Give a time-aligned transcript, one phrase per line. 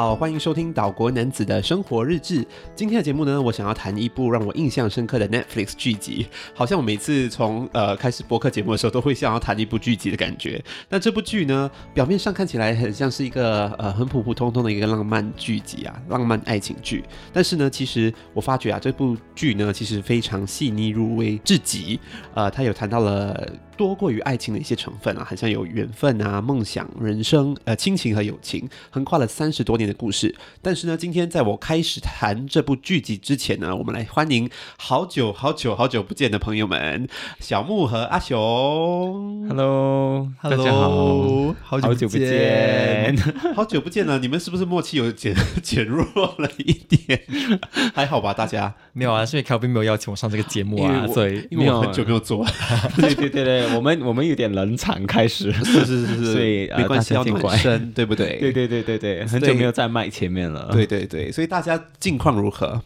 [0.00, 2.42] 好，欢迎收听岛国男子的生活日志。
[2.74, 6.26] 今天的节目呢，我想要谈一部让我印象深刻的 Netflix 剧集。
[6.54, 10.64] 好像我每次从呃开始播客节目的时候，都会想要谈一部剧集的感觉。
[10.88, 17.04] 但这部剧呢，表面上看起来很像是一个呃很普普通通的一个浪漫剧集啊，浪漫爱情剧。
[17.30, 22.00] 但是呢，其实我发觉啊，这部剧呢，其实非常细腻入微至极。
[22.32, 23.52] 呃，它有谈到了。
[23.80, 30.36] 多过于爱情的一些成分啊，好像有缘分啊、梦想、人生、呃、亲情和友情，横跨了三十多年的故事。
[30.60, 39.48] 但是呢，今天在我开始谈这部剧集之前呢，我们来欢迎好久好久好久不见的朋友们，小木和阿雄。
[39.48, 43.16] Hello，大家好，好久不见，
[43.56, 44.18] 好久不见了。
[44.18, 46.04] 你们是不是默契有减减弱
[46.36, 47.22] 了一点？
[47.96, 52.44] 还好吧，大家没有啊，是因为 Kelvin 没有邀请我上这个节目啊，所以因为我很久没有做。
[53.00, 53.69] 对对对对。
[53.76, 58.38] 我们我们有点冷场开始，是是是是， 所以没关系，要暖身，对不对？
[58.38, 62.82] 对对对对对，很久没有在麦前面了，对对对，所以大家近况如何？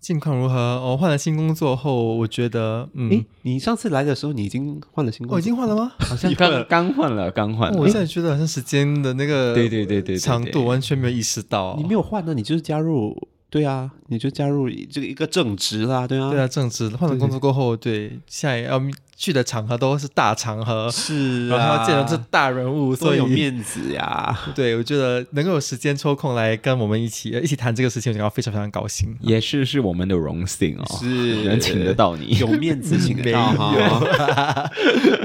[0.00, 0.56] 近况如何？
[0.80, 5.92] 我换了新工作后，我觉得，嗯，你上次来的时候，你已经换了新工作，我已经换了吗？
[6.00, 7.72] 好像刚刚换了，刚换。
[7.74, 11.76] 我现在觉得好像时间的那个，对对对对，长度完全没有意识到。
[11.78, 12.34] 你没有换呢？
[12.34, 13.16] 你就是加入。
[13.52, 18.80] 对啊，你就加入这个一个正职啦，对啊，对啊，正职换了工作过后，对，对现在要
[19.14, 24.34] 去的场合都是大场合，是啊， 然后见到这大人物，所以有面子呀。
[24.56, 33.74] 对，我觉得能够有时间抽空来跟我们一起一起谈这个事情，我感到非常非常高兴，也是是我们的荣幸哦，是能请得到你，有面子请得到哈。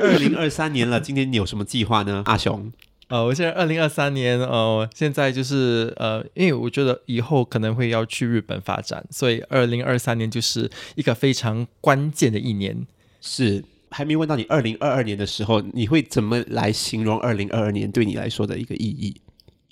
[0.02, 2.70] 二零二三年了，今年你有什么计划呢，阿雄？
[3.10, 12.86] 呃，我现在二零二三年，呃，现在就是呃，因为我觉得以后可能会要去日本发展，所以二零二三年就是一个非常关键的一年。
[13.22, 19.16] 是，还没问到你二零二二年的时候，你会怎么来形容二零二二年对你来说的一个意义？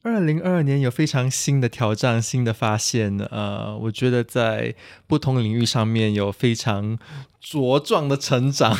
[0.05, 4.75] 二零二二年有非常新的挑战、新的发现，呃，我觉得在
[5.07, 6.99] 不同领域上面有非常
[7.43, 8.77] 茁壮的成长。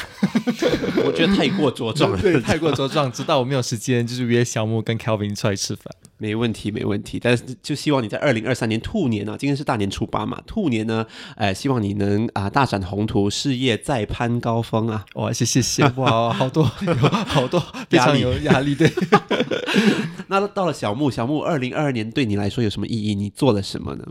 [1.04, 5.92] 我觉得太过茁壮了， 对，太过茁壮，直到我没有时间，就是约小木跟 Kelvin 出来吃饭。
[6.18, 7.20] 没问题，没问题。
[7.22, 11.06] 但是就希望你在二零二三年兔年啊，今天是大年初八嘛，兔年呢，
[11.36, 15.06] 哎，希望你能啊大展宏图，事业再攀高峰啊！
[15.16, 17.60] 哇，谢谢谢，哇，好多好多
[17.90, 18.92] 非常有压力对。
[20.28, 23.16] 那到了小木，小木，二零二二年对你来说有什么意义？
[23.16, 24.06] 你做了什么呢？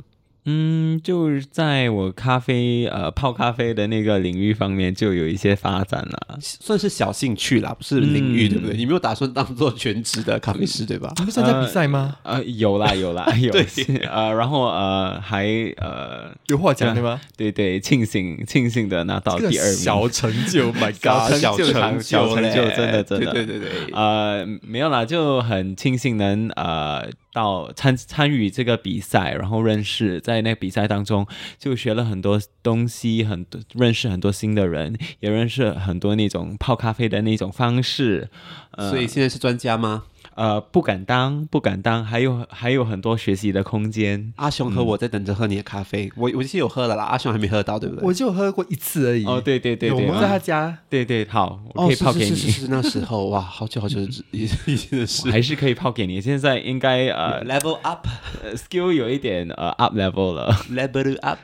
[0.47, 8.77] 嗯，就是在我咖啡呃泡咖啡的那个领域方面就有一些发展了，算是小兴趣啦，不是领域，嗯、对不对？
[8.77, 11.13] 你没有打算当做全职的咖啡师，对吧？
[11.19, 12.17] 你不参加比赛吗？
[12.23, 13.65] 呃，呃，有啦有啦 有，对
[14.11, 15.47] 呃，然后呃还
[15.79, 17.21] 呃有获奖对吗？
[17.37, 27.09] 对对，庆幸庆幸的拿到第二名，小成就， My God，小成就，小成就，真的真的，对对对对，呃，没有啦，就很庆幸能呃。
[27.35, 31.27] 到参参与这个比赛，然后认识，在那个比赛当中
[31.59, 38.31] 就学了很多东西，很多认识很多新的人，也认识很多那种泡咖啡的那种方式。
[38.71, 40.05] 呃，所以现在是专家吗？
[40.37, 44.33] 呃，不敢当，不敢当，还有还有很多学习的空间。
[44.37, 48.05] 阿雄和我在等着喝你的咖啡，嗯、我我其实有喝了啦，阿雄还没喝到，对不对？
[48.05, 49.25] 我就喝过一次而已。
[49.25, 52.31] 哦，对对对对，我们在他家，对对，好，我可以泡给你。
[52.31, 54.01] 哦、是，是，是，是，是那时候哇，好久好久
[54.33, 54.47] 以
[54.77, 56.21] 前的事， 还是可以泡给你。
[56.21, 61.39] 现在应该呃，level up，skill 有一点呃 up level 了，level up。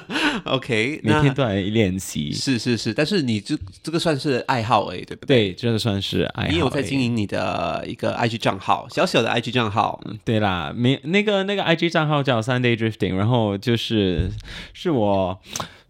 [0.44, 2.32] OK，每天都来练习。
[2.32, 5.50] 是是是，但是你这这个算是爱好哎，对不对？
[5.50, 6.50] 对，这个算是爱好。
[6.50, 10.00] 你有在经营你的一个 IG 账号，小小的 IG 账号。
[10.24, 14.30] 对啦，没那个那个 IG 账号叫 Sunday Drifting，然后就是
[14.72, 15.38] 是我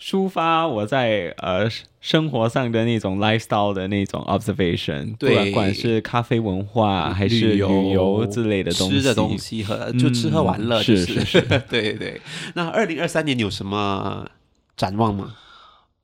[0.00, 1.68] 抒发我在呃
[2.00, 11.40] 生活上的那种 lifestyle 的那种 observation，对，不管是咖啡文化还是旅游之类的东西，吃的东西和就吃喝玩乐，就是、嗯、是是是，
[11.70, 12.20] 对对。
[12.54, 14.26] 那二零二三年你有什么
[14.76, 15.36] 展望吗？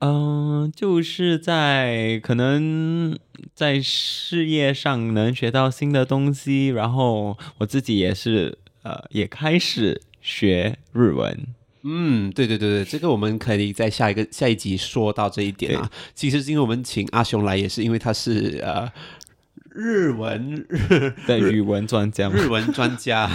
[0.01, 3.17] 嗯，就是在可能
[3.53, 11.45] 在事业上能学到新的东西，然后我自己也是呃也开始学日文。
[11.83, 15.89] 嗯，对对对对，这个我们可以在下一个下一集说到这一点啊。
[16.13, 18.91] 其实是因为我们请阿雄来，也是因为他是呃。
[19.73, 23.29] 日文日的语文专家，日文专家，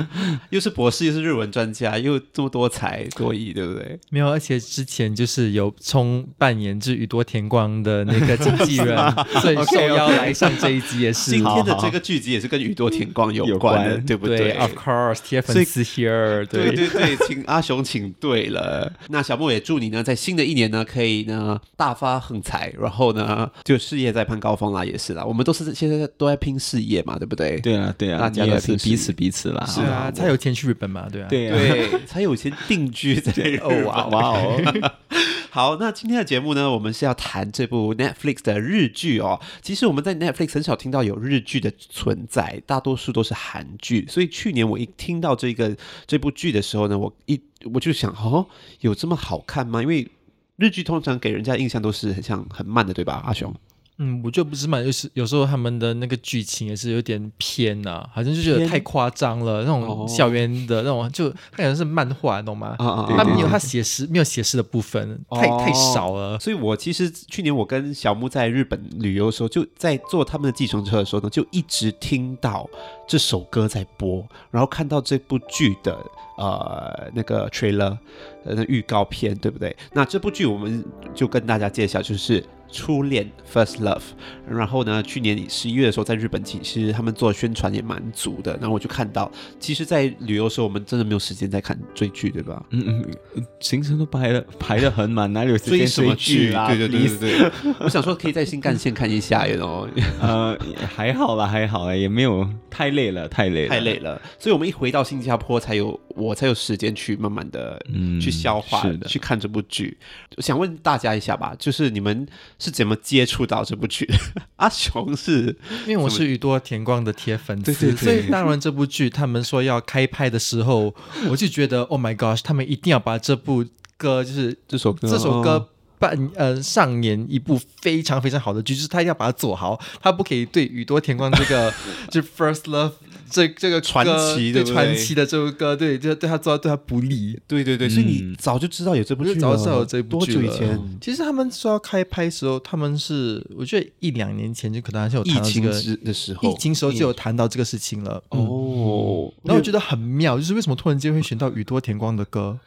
[0.50, 4.00] 又是博士，又是日文专家，又这么多才多艺，对不对？
[4.10, 8.96] 没有，而且之前就是有充扮演之宇多田光的那个经纪人，
[9.42, 11.32] 所以受邀来上这一集也是。
[11.32, 18.92] 今天的这个剧集也是跟宇多田光有关的，对不对？Of course，铁粉丝 here，对对对，请阿雄请对了。
[19.08, 25.22] 那小木也祝你呢，在新的一年呢，可以呢大发横财，然后呢就事业在攀高峰啦，也是啦。
[25.24, 25.72] 我们都是。
[25.88, 27.58] 现在都在拼事业嘛，对不对？
[27.60, 29.66] 对啊，对啊，大家也都是彼此彼此啦。
[29.66, 33.82] 是啊，才有钱去日本嘛，对啊，对啊，对，才有钱定居在 日本。
[33.82, 34.92] 哦哇哇哦！
[35.50, 39.40] 好，那今天的节目呢，我们是要谈这部 Netflix 的日剧哦。
[39.60, 44.06] 其实我们在 Netflix 很少听到有日剧的存在，大多数都是韩剧。
[44.08, 45.76] 所以去年我一听到这个
[46.06, 47.38] 这部剧的时候呢，我一
[47.74, 48.46] 我就想，哦，
[48.80, 49.82] 有这么好看吗？
[49.82, 50.08] 因为
[50.56, 53.52] 日剧通常给人家印象都是很像很慢的，对吧，阿雄？
[53.98, 62.74] 嗯，我觉得不是嘛，就是有时候他们的那个剧情也是有点偏呐、啊，好像就觉得太夸张了，那种校园的那种，就它可能是漫画，懂吗？
[62.78, 66.38] 啊他没有他写实，没有写实的部分，太太少了。
[66.38, 72.68] 所以我其实去年我跟小木在日本旅游的时候，就在坐他们的计程车的时候呢，就一直听到
[73.06, 75.96] 这首歌在播，然后看到这部剧的
[76.38, 77.96] 呃那个 trailer
[78.44, 79.76] 呃预告片，对不对？
[79.92, 80.82] 那这部剧我们
[81.14, 82.42] 就跟大家介绍，就是。
[82.72, 84.02] 初恋 First Love，
[84.48, 88.52] 然后呢，去年十一月的时候，在日本其实他们做的宣传也蛮足的。
[88.54, 89.30] 然后我就看到，
[89.60, 92.64] 其实，在旅游的时候，我们真的没有时间在看追剧，对吧？
[92.70, 93.04] 嗯
[93.34, 96.66] 嗯，行程都排了排的很满，哪里有时间追剧啊？
[96.68, 97.74] 对对对对对。
[97.80, 99.86] 我想说，可以在新干线看一下，然后
[100.20, 100.56] 呃，
[100.94, 104.20] 还好啦，还好啦，也没有太累了，太累了，太累了。
[104.38, 109.98] 所以我们一回到新加坡，才有我才有时间去慢慢的嗯去消化，嗯、去看这部剧。
[110.36, 112.26] 我想问大家一下吧，就是你们。
[112.58, 114.14] 是怎么接触到这部剧的？
[114.56, 115.56] 阿雄是
[115.86, 120.94] 因为我是宇多田光的铁粉丝，对对对，所以当然这部剧他们说要开拍的时候，
[121.28, 123.64] 我就觉得 Oh my gosh，他们一定要把这部
[123.96, 125.68] 歌，就是这首歌，这首歌。
[125.98, 131.72] 扮呃上演一部非常非常好的剧，就是他一定要把它做好，他不可以对宇多田光这个
[132.10, 132.94] 就 First Love
[133.32, 140.42] 这这个传奇的传奇的这首歌，对，就对他做对他不利，对对对，所以你早就知道有这部剧，早知道有这部剧了。
[140.42, 140.98] 多久以前？
[141.00, 145.72] 其实他们说要开拍的时候，他们是我觉得一两年前就可能还是有疫情的
[146.12, 148.22] 时候，疫情时候就有谈到这个事情了。
[148.28, 152.58] 哦，然后我觉得很妙，就是为什么突然间会选到宇多田光的歌？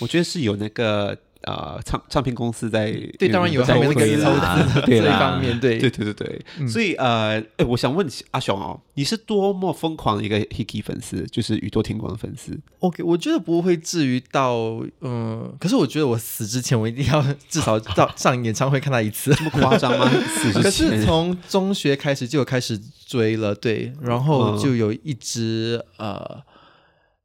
[0.00, 1.18] 我觉得是有那个。
[1.44, 20.08] 啊、呃，唱唱片公司在对，当然有他们那个投资这一方面，对对对对对，嗯、所以呃，哎，我想问阿雄哦，你是多么疯狂的一个 Hiki 粉丝，就是宇多田光的粉丝？OK，我觉得不会至于到嗯，可是我觉得我死之前，我一定要 至少到 上演唱会看他一次，这么夸张吗？
[20.36, 26.42] 死之前可是从中学开始就有开始追了，对，然后就有一直呃。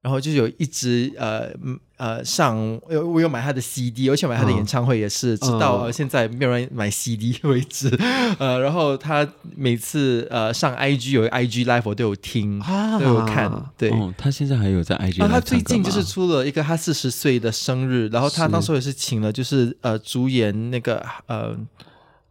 [0.07, 1.50] 然后就有一直呃
[1.98, 2.56] 呃上，
[2.89, 7.89] 有我有买他的 CD，而且买他的演唱会也是，嗯、直到现在没有人买 CD 为止。
[8.39, 9.27] 呃，然后他
[9.57, 13.51] 每次呃上 IG 有 IG Live 我都有听，啊、都有看。
[13.77, 15.21] 对、哦，他现在还有在 IG。
[15.21, 21.54] 啊，他最近就是出了一个他四十岁的生日，然后他当时也是请了就是呃主演那个呃。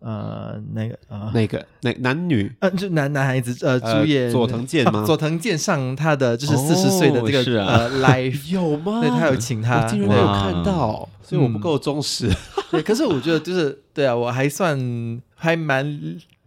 [0.06, 5.02] 呃，那个呃，那个那男女呃，就男男孩子呃，主演佐藤健吗？
[5.04, 9.00] 佐藤健上他的就是四十岁的这个呃 life 有吗？
[9.00, 12.30] 对，他有请他，我竟然没有看到，所以我不够忠实。
[12.70, 15.98] 对，可是我觉得就是对啊，我还算还蛮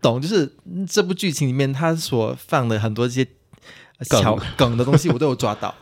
[0.02, 0.50] 懂，就是
[0.90, 3.28] 这部剧情里面他所放的很多这些
[4.04, 5.76] 小梗的东西，我都有抓到。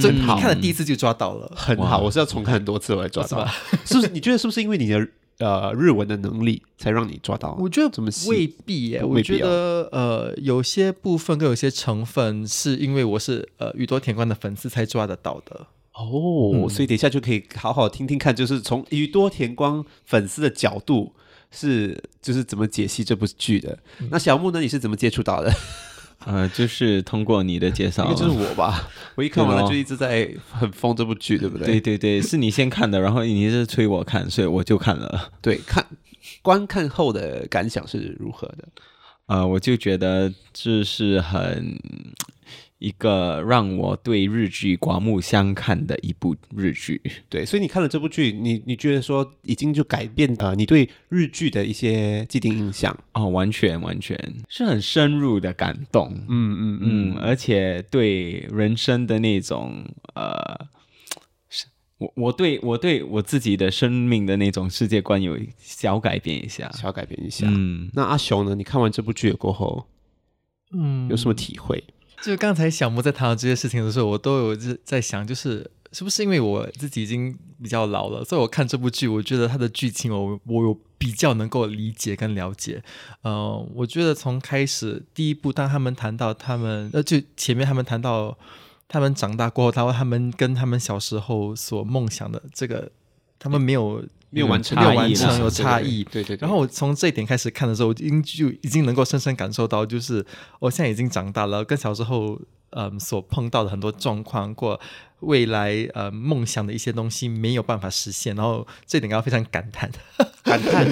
[0.00, 1.98] 所以你看了第一次就抓到了，很好。
[1.98, 3.46] 我是要重看很多次我才抓到，
[3.84, 4.08] 是不是？
[4.08, 5.06] 你觉得是不是因为你的？
[5.40, 7.56] 呃，日文的能力才让你抓到。
[7.58, 15.66] 我觉得未必耶，我觉得呃，有些部分跟有些成分是因为我是呃宇多田光的粉丝才抓得到的。
[15.94, 21.14] 哦，嗯、所以等一下就可以好好听听看，就是从宇多田光粉丝的角度
[21.50, 23.78] 是就是怎么解析这部剧的。
[23.98, 25.50] 嗯、那小木呢，你是怎么接触到的？
[26.26, 28.88] 呃，就是通过你的介绍，应该就是我吧。
[29.16, 31.66] 我一看完了就一直在很疯这部剧，对不对？
[31.66, 35.30] 对对对，是你先看的，然后你是催我看，所以我就看了。
[35.40, 35.84] 对，看
[36.42, 38.68] 观看后的感想是如何的？
[39.26, 41.78] 呃，我就觉得这是很。
[42.80, 52.98] 一个让我对日剧刮目相看的一部日剧，对，所以你看了这部剧，你你觉得说已经就改变呃你对日剧的一些既定印象？
[53.12, 54.18] 哦，完全完全
[54.48, 59.84] 是很深入的感动，嗯嗯嗯，嗯，而且对人生的那种
[60.14, 60.66] 呃，
[61.98, 68.54] 我我对我对我自己的生命的那种世界观有小改变一下，小改变一下，嗯，那阿雄呢？
[68.54, 69.86] 你看完这部剧过后，
[70.72, 71.84] 嗯，有什么体会？
[72.22, 82.82] 就刚才小木在谈到这些事情的时候，我都有在想，就是是不是因为我自己已经比较老了，所以我看这部剧，我觉得它的剧情我我有比较能够理解跟了解。
[83.22, 88.36] 呃，我觉得从开始第一部，当他们谈到他们呃，就前面他们谈到
[88.86, 92.92] 他们长大过后，然后他们跟他们小时候所梦想的这个，
[93.38, 96.04] 他们没有没有完成，没有完成差异有差异。
[96.04, 96.38] 对对对。
[96.40, 100.24] 然后我从这一点开始看的时候，我已经就已经能够深深感受到，就是
[100.60, 104.80] 我现在已经长大了，跟小时候嗯所碰到的很多状况，过
[105.20, 109.90] 未来呃梦想的一些东西没有办法实现，然后这点要非常感叹，
[110.44, 110.86] 感叹。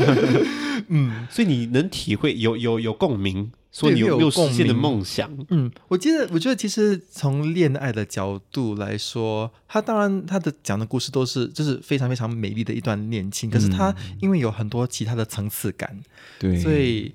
[0.88, 3.52] 嗯，所以你能体会有有有共鸣。
[3.70, 5.30] 说你有没有实现的梦想？
[5.50, 16.00] 嗯，我记得，我觉得其实从恋爱的角度来说，他当然他的讲的故事都是就是非常非常美丽的一段恋情，可是他因为有很多其他的层次感，
[16.38, 17.12] 对、嗯，所以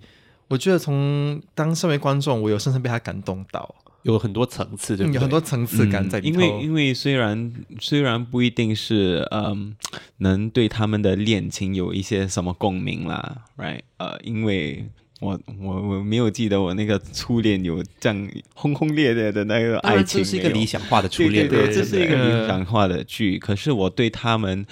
[0.48, 6.40] 我觉得从当身为观众，我有深深被他感动到，有很多层次对不对，有很多层次感在里头。
[6.40, 9.76] 因为因为虽然虽然不一定是嗯
[10.18, 13.82] 能对他们的恋情有一些什么共鸣啦，right？
[13.98, 14.88] 呃，因为。
[15.24, 23.40] 我我我没有记得我那个初恋有这样轰轰烈烈的那个爱情，这是一个理想化的初恋，对对对，这是一个理想化的剧。
[23.40, 24.66] 可是我对他们，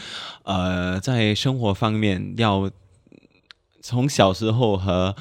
[0.44, 2.70] 呃，在生活方面要
[3.82, 5.16] 从小时候和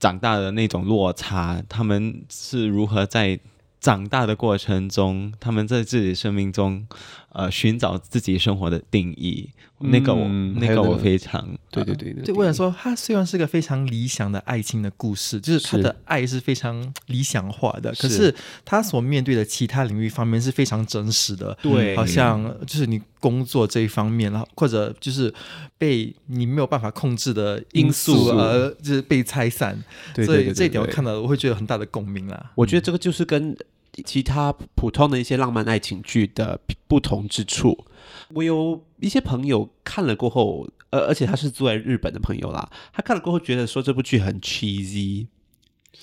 [0.00, 3.38] 长大的那种落差，他们是如何在
[3.80, 6.86] 长大的过程中，他们在自己生命中，
[7.32, 9.50] 呃，寻找自己生活的定义。
[9.84, 12.32] 那个我，嗯、那个我非常，对对对，对。
[12.32, 18.32] 我想说，他虽然是个非常理想的爱情的故事，就是他的爱是非常理想化的，是可是
[18.64, 21.52] 他所面对的其他领域方面是非常真实的。
[21.60, 25.34] 对，好像就是你工作这一方面，然后或者就是
[25.76, 29.76] 被你没有办法控制的因素而就是被拆散。
[30.14, 32.52] 对，所以这一点我看到我会觉得很大的共鸣啦。
[32.54, 33.56] 我觉得这个就是跟
[34.04, 37.86] 其他普通的一些浪漫爱情剧的不同之处。
[38.34, 45.26] 我有一些朋友看了过后，呃，而且他是住在日本的朋友啦，他看了过后觉得说这部剧很 cheesy，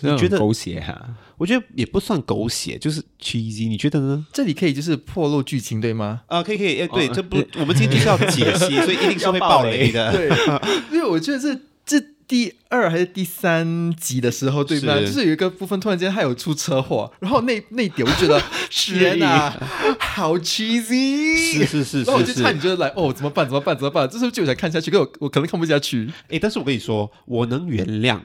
[0.01, 1.15] 你觉得狗血哈？
[1.37, 4.25] 我觉得也不算狗血，就是 cheesy，你觉得呢？
[4.31, 6.21] 这里可以就是破露剧情对吗？
[6.27, 10.29] 啊，可以可以，哎，对，这不， 我们今天就是要解析，所以一定是会爆雷的，对，
[10.93, 12.05] 因为我觉得这这。
[12.29, 14.99] 第二还是第三集的时候，对吗？
[14.99, 19.49] 就是有一个部分突然间他有出车祸，然后那那点我就觉得 天哪，
[19.99, 23.43] 好 cheesy，是是是，然后我就差点觉得来哦，怎么办？
[23.47, 23.75] 怎么办？
[23.75, 24.07] 怎么办？
[24.07, 26.07] 这时候就想看下去，可我我可能看不下去。
[26.29, 28.19] 哎，但是我跟你说，我能原谅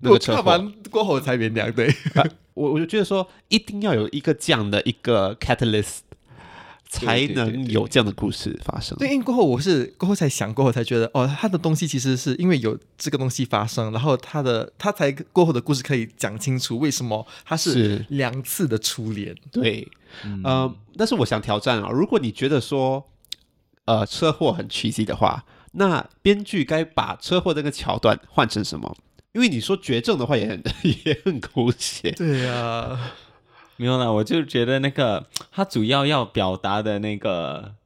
[0.00, 1.70] 那个车祸，我看完过后才原谅。
[1.72, 5.98] 对，啊、我我就觉得说，一定要有一个这样的一个 catalyst。
[6.88, 8.96] 才能有这样的故事发生。
[8.98, 19.36] 对，因为过后我是过后才想，过后才觉得，哦，他的东西其实是因为有这个东西发生，然后他的他才过后的故事可以讲清楚为什么他是两次的初恋。
[19.52, 19.86] 对，
[20.24, 23.10] 嗯、呃，但是我想挑战啊，如果你觉得说，
[23.84, 28.96] 呃，车祸很 cheesy 的话，那编剧该把车祸这个桥段换成什么？
[29.32, 30.62] 因为你说绝症的话也很
[31.04, 32.10] 也很狗血。
[32.12, 33.12] 对呀、啊。
[33.78, 37.76] 没有啦，我就觉得那个他主要要表达的那个，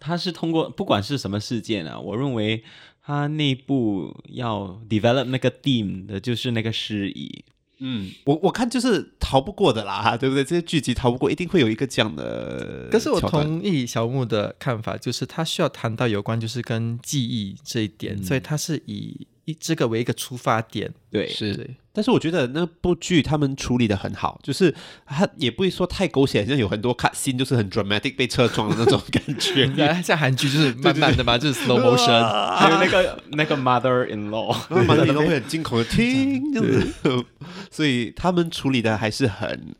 [0.00, 2.64] 他是通过不管是什么事件啊，我认为
[3.04, 7.44] 他内部要 develop 那个 theme 的就是那个失意。
[7.84, 10.42] 嗯，我我看就是逃不过的啦，对不对？
[10.42, 12.88] 这些剧集逃不过，一定会有一个这样的。
[12.90, 19.26] 可是我同意小木的看法，就是他需要谈到有关就是跟记忆这一点，嗯、所以他是以。
[19.44, 21.70] 以这个为一个出发点，对，是。
[21.94, 30.02] 但是我觉得那部剧他们处理的很好，就是他也不会说太狗血，像有很多 cut scene 就是很 dramatic 被车撞的那种 感觉。
[30.02, 37.26] 像韩剧就是慢慢的嘛，就是 slow motion，还有那个那个 mother in law，mother in law 会很惊恐的 听，这样子。
[37.70, 39.74] 所以他们处理的还是很。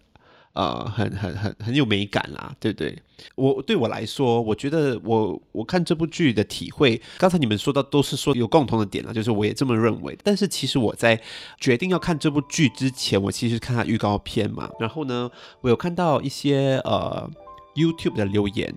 [0.55, 2.95] 呃，很很很很有美感啦，对不对？
[3.35, 10.17] 我对我来说，我觉得我我看这部剧的体会，刚才你们说的都是说有共同的点啊，就是我也这么认为。
[10.23, 11.21] 但是其实我在
[11.61, 17.31] 决定要看这部剧之前，我其实看它预告片嘛，然后呢，我有看到一些呃。
[17.75, 18.73] YouTube 的留言，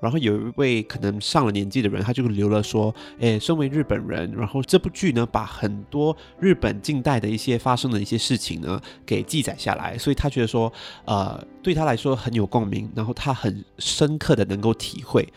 [0.00, 10.72] 然后有一位可能上了年纪的人，他就留了说：“诶，身为日本人，然后这部剧呢，把很多日本近代的一些发生的一些事情呢，给记载下来，所以他觉得说，
[11.04, 15.28] 呃，对他来说很有共鸣，然后他很深刻的能够体会，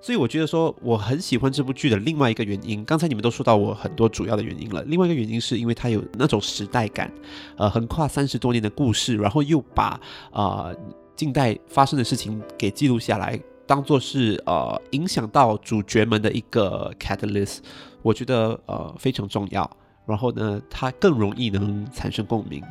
[0.00, 7.12] 所以我觉得说，我很喜欢这部剧的另外一个原因，刚才你们都说到我很多主要的原因了，另外一个原因是因为它有那种时代感，
[7.56, 10.00] 呃，横跨三十多年的故事，然后又把
[10.30, 10.72] 啊。
[11.20, 17.58] 近代发生的事情给记录下来，当做是呃影响到主角们的一个 catalyst，
[18.00, 19.70] 我觉得呃非常重要。
[20.06, 22.64] 然后呢，它更容易能产生共鸣，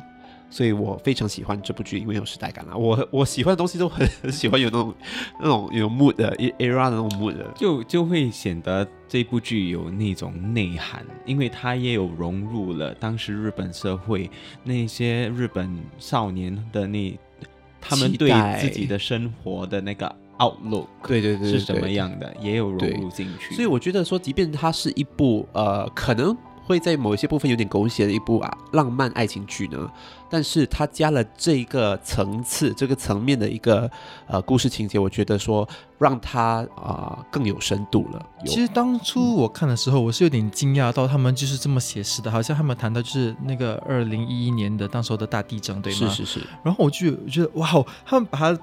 [0.50, 2.74] 所以我非常喜欢这部剧，因为有时代感啦。
[2.74, 4.92] 我我喜欢的东西都很很 喜欢有那种
[5.38, 14.28] 那种有 mood 的 era 的那种 mood 的，就就会显得这部剧有那种内涵，因为它也有融入了当时日本社会
[14.64, 17.16] 那些日本少年的那。
[17.80, 23.54] 他们对自己的生活的那个 outlook，对对对是什么样的，也有融入进去。
[23.54, 26.36] 所以我觉得说，即便它是一部呃，可能。
[26.70, 29.90] 会在某一些部分有点狗血的一部啊浪漫爱情剧呢，
[30.28, 33.90] 但是它加了这个层次、这个层面的一个
[34.28, 38.24] 呃故事情节，我觉得说让它啊、呃、更有深度了。
[38.46, 46.08] 其实当初我看的时候，我是有点惊讶到他们就是这么写实的，好像他们谈到就是那个二零一一年的当时候的大地震，对吗？
[46.08, 46.46] 是是是。
[46.62, 48.56] 然后我就觉得哇哦，他们把它。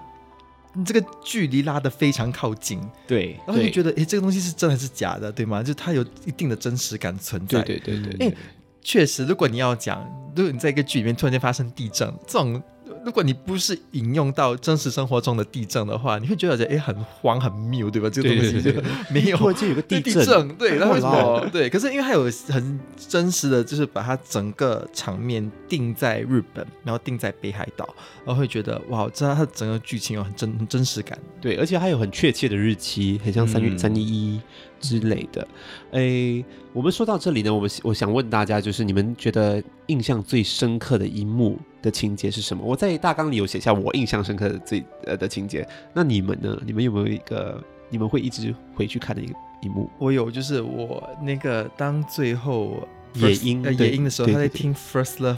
[0.86, 5.62] 这个距离拉得非常靠近，对，然后就觉得，哎，这个东西是真的还是假的，对吗？
[5.64, 7.62] 就它有一定的真实感存在。
[7.64, 8.34] 对对对对，哎，
[8.82, 10.04] 确实，如果你要讲，
[10.36, 12.62] 如果你在一个剧里面突然间发生地震，这种。
[13.08, 18.10] 如果你不是引用到真实生活中的地震的话，你会觉得哎，很慌很谬，对吧？
[18.10, 18.70] 这个东西就
[19.10, 21.48] 没有，或者有个地震，地震对，然后为什么？
[21.50, 27.88] 对，可是因为它有很真实的就是把它整个场面定在日本，然后定在北海道，
[28.26, 31.18] 然后会觉得哇，知道它整个剧情有很真很真实感。
[31.40, 34.42] 对，而且还有很确切的日期，很像三月三一一。
[34.80, 35.48] 之类的，
[35.90, 42.62] 诶，我们说到这里呢，我们我想问大家，就是你们觉得印象最深刻的一幕的情节是什么？
[42.62, 46.62] 我在大纲里有写下我印象深刻的最呃的情节，那你们呢？
[46.65, 49.89] 你们有没有一个你们会一直回去看的一个一幕？
[49.98, 55.38] 我有，就是我那个当最后野樱呃野樱的时候，他在听 First Love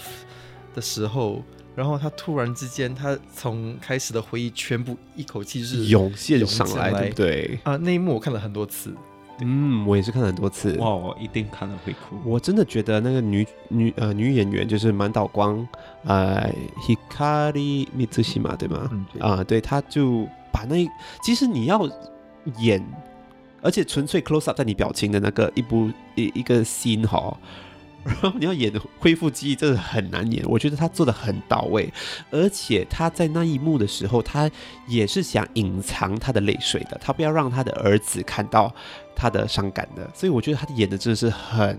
[0.74, 1.44] 的时候，
[1.76, 7.60] 然后他突然之间，他从开始的回忆全部一口气就是涌现上来，对不对？
[7.64, 8.94] 啊，那一幕我看了很多次。
[9.42, 10.76] 嗯，我也是看了很多次。
[10.78, 12.18] 哇，我一定看了会哭。
[12.24, 15.68] 我真的觉得那个女女呃女演员就是满岛光，
[16.04, 18.78] 呃，Hikari Mitsushima 对吗？
[18.80, 20.88] 啊、嗯呃，对，她就把那
[21.24, 21.88] 其实你要
[22.58, 22.84] 演，
[23.62, 27.38] 而且纯粹 close up 在你表情的那个一部一一个 scene 哈。
[28.06, 30.42] 然后你要演恢复记忆，真的很难演。
[30.48, 31.92] 我觉得他做的很到位，
[32.32, 34.50] 而且他在那一幕的时候，他
[34.88, 38.74] 也是想隐藏他的泪水的，他不要让他的儿子看到
[39.20, 40.10] 他的伤感的。
[40.14, 41.78] 所以我觉得他演的真的是很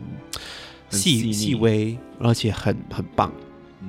[0.91, 3.33] 细细微，而且很很棒。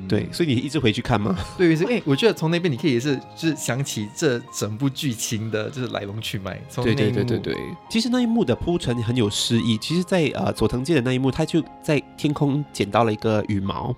[0.07, 1.37] 对，所以你一直回去看吗？
[1.57, 6.59] 对，是，哎，我觉得从那边你可以也是，就是想起这整部剧情的，就是来龙去脉。
[6.75, 7.55] 对对对对对。
[7.89, 9.77] 其实那一幕的铺陈很有诗意。
[9.79, 13.93] 其实在，在呃佐藤健的那一幕，他就在天空捡到了一个羽毛，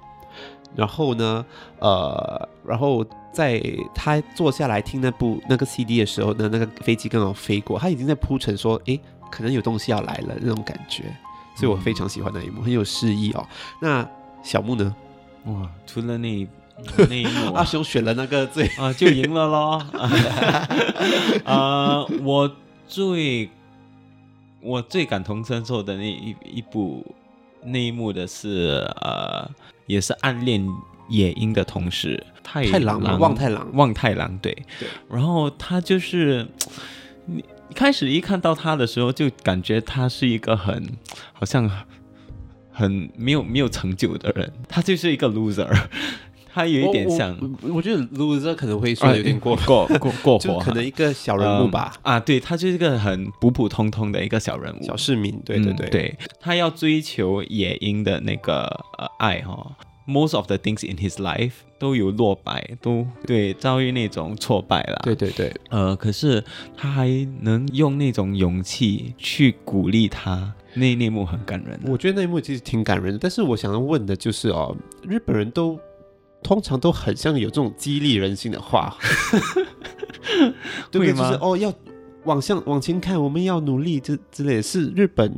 [0.76, 1.46] 然后呢，
[1.80, 3.62] 呃，然后在
[3.94, 9.00] 他坐下来听那部那个 CD 的时候呢，那个飞机刚好飞过，他已经在铺陈说，哎，
[9.34, 11.06] 可能有东西要来了那种感觉。
[11.56, 13.48] 所以我非常喜欢那一幕，很有诗意哦。
[13.82, 14.08] 那
[14.44, 14.96] 小木呢？
[15.46, 15.70] 哇！
[15.88, 16.48] 除了那
[17.10, 19.86] 那一幕，阿雄选了那个最啊，就赢了咯。
[21.46, 22.56] 啊，我
[22.88, 23.50] 最
[24.62, 27.06] 我最感同身受的那一一部
[27.64, 29.50] 那一幕的是呃，
[29.86, 30.68] 也是暗恋
[31.10, 36.48] 野樱的同事太太郎望太郎望太郎对对，然后他就是
[37.26, 37.44] 你
[37.74, 40.88] 一开始一看到他的时候，就感觉他是一个很
[41.34, 41.68] 好像。
[42.76, 45.70] 很没有没有成就的人，他就是一个 loser，
[46.52, 51.94] 他有一点像，我，我觉得 loser 可能会说有点过、啊、过过过火，可能一个小人物吧。
[52.02, 55.40] 嗯、啊，对，他就是一个很普普通通的一个小人物，小市民。
[55.46, 58.64] 对对对，嗯、对他要追求野樱的那个
[58.98, 59.72] 呃爱哈、哦、
[60.08, 65.02] ，most of the things in his life 都有落败，都对遭遇那种挫败了。
[65.04, 66.44] 对对对，呃，可是
[66.76, 67.08] 他还
[67.42, 70.54] 能用那种勇气去鼓励他。
[70.76, 73.20] 那那一幕很感人，我觉得那一幕其实挺感人的。
[73.20, 75.80] 但是我想要问的就是哦，日本人都
[76.42, 78.98] 通常都很像有这种激励人心的话，
[80.90, 81.14] 对不对？
[81.14, 81.72] 就是哦，要
[82.24, 84.64] 往向往前看，我们要努力，这之类的。
[84.64, 85.32] 是日本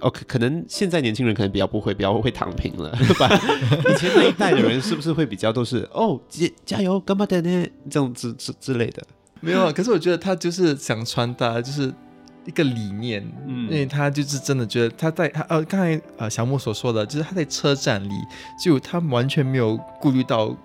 [0.00, 3.28] 哦，可可能现在年轻人可能比较不会，比较会躺平了，对吧？
[3.88, 7.66] 以前那一代的人是不是会比较都是哦，加加油，干嘛的呢？
[7.90, 9.02] 这种之之之类的。
[9.40, 11.92] 没有啊，可是我觉得他就是想传达，就是。
[12.46, 18.14] 一个理念，嗯，因为他就是真的觉得他在他呃刚才呃小木所说的，就是他在车站里，
[18.64, 20.56] 就他完全没有顾虑到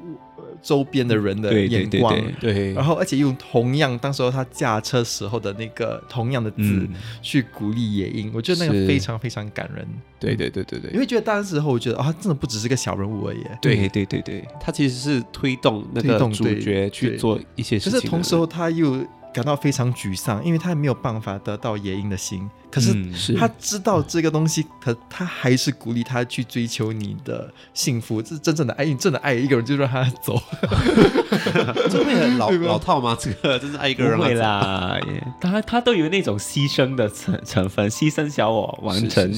[0.62, 6.88] 周边的人的眼光，对，对，对，对，然后而且用同样当时候他驾车时候的那个同样的字
[7.22, 9.88] 去鼓励野樱，嗯，我觉得那个非常非常感人。
[10.20, 13.40] 对对对对对，因为觉得当时候我觉得啊，他真的不只是个小人物而已。
[13.62, 19.06] 对对对对，他其实是推动那个主角去做一些事情，可是同时候他又。
[19.36, 22.50] 感到非常沮丧，因为他没有办法得到野樱的心。
[22.72, 22.96] 可是
[23.38, 28.22] 他知道这个东西，嗯、可他还是鼓励他去追求你的幸福。
[28.22, 30.42] 这是真正的爱，你真的爱一个人就让他走。
[31.92, 33.18] 这会很老老套吗？
[33.20, 34.26] 这个真是爱一个人吗？
[34.26, 34.98] 会啦，
[35.42, 39.30] 他他都有那种牺牲的成成分，牺牲小我完成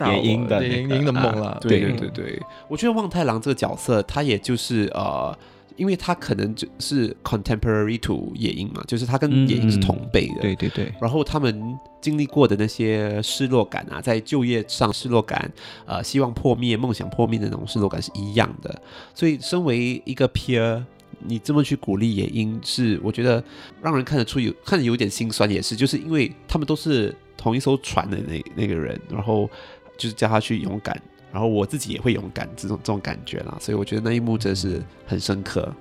[0.00, 1.56] 野樱的野樱的梦了。
[1.62, 5.34] 对对对对，我觉得望太郎这个角色，他也就是呃。
[5.76, 10.92] 因为他可能就是 contemporary to 野樱嘛，就是他跟野樱是同辈的，嗯、对对对。
[11.00, 15.50] 然后他们经历过的那些失落感啊，在就业上失落感，
[15.86, 18.82] 呃，希望破灭、梦想破灭的那种失落感是一样的。
[19.14, 20.82] 所以，身为一个 peer，
[21.20, 23.42] 你这么去鼓励野樱，是我觉得
[23.82, 29.48] 让人看得出有看着有点心酸，也是，就是因为他们都是同一艘船的那那个人，然后
[29.96, 31.00] 就是叫他去勇敢。
[31.32, 35.72] 然后我自己也会勇敢，这种这种感觉啦，所以我觉得那一幕真是很深刻。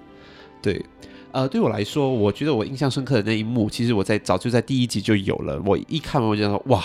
[0.62, 0.86] 对，
[1.32, 5.62] 呃，对我来说，我觉得我印象深刻的那一幕，其实我在早就在第一集就有了。
[5.66, 6.84] 我一看完我就说哇，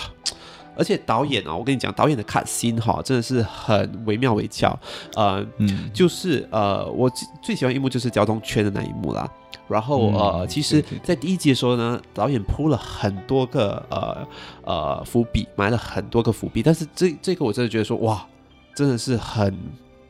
[0.77, 4.79] 而且导演啊，我跟你讲，导演的 cut scene 哈，真的是很惟妙惟肖。
[5.15, 7.11] 呃，嗯，就是呃，我
[7.43, 9.29] 最喜欢一幕就是交通圈的那一幕啦。
[9.67, 14.27] 然后呃，其实，在第一集的时候呢，导演铺了很多个呃
[14.63, 18.25] 呃伏笔，埋了很多个伏笔，但是这这个我真的觉得说哇。
[18.75, 19.57] 真的是很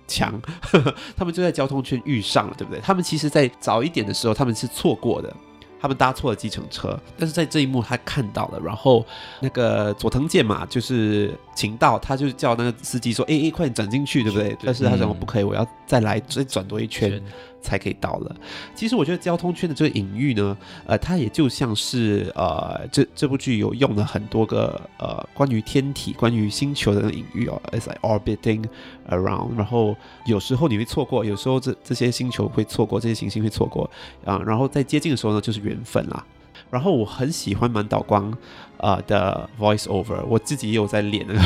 [0.07, 0.41] 强，
[1.15, 2.81] 他们就在交通圈遇上了，对不对？
[2.81, 5.33] 他们其实，在早一点的时候，他们是错过的，
[5.79, 9.05] 他们搭错了计程车，但是在这一幕他看到了，然后
[9.39, 17.21] 那个佐藤健嘛，就是晴道，他就叫那个司机说：“哎哎，快点转进去，对不对？”但是他讲：“我不可以，我要再来再转多一圈。”
[17.65, 18.35] 才可以到了。
[18.75, 28.63] 其实我觉得交通圈的这个隐喻呢，呃，它也就像是呃，这这部剧有用了很多个呃关于天体、关于星球的隐喻哦，as I orbiting
[29.09, 29.57] around。
[29.57, 33.89] 然后有时候你会错过，有时候这这些星球会错过，这些行星会错过
[34.23, 36.23] 啊、然后在接近的时候呢，就是缘分啦。
[36.69, 38.35] 然后我很喜欢满岛光、
[38.77, 41.41] 呃、的 voice over，我自己也有在练那个。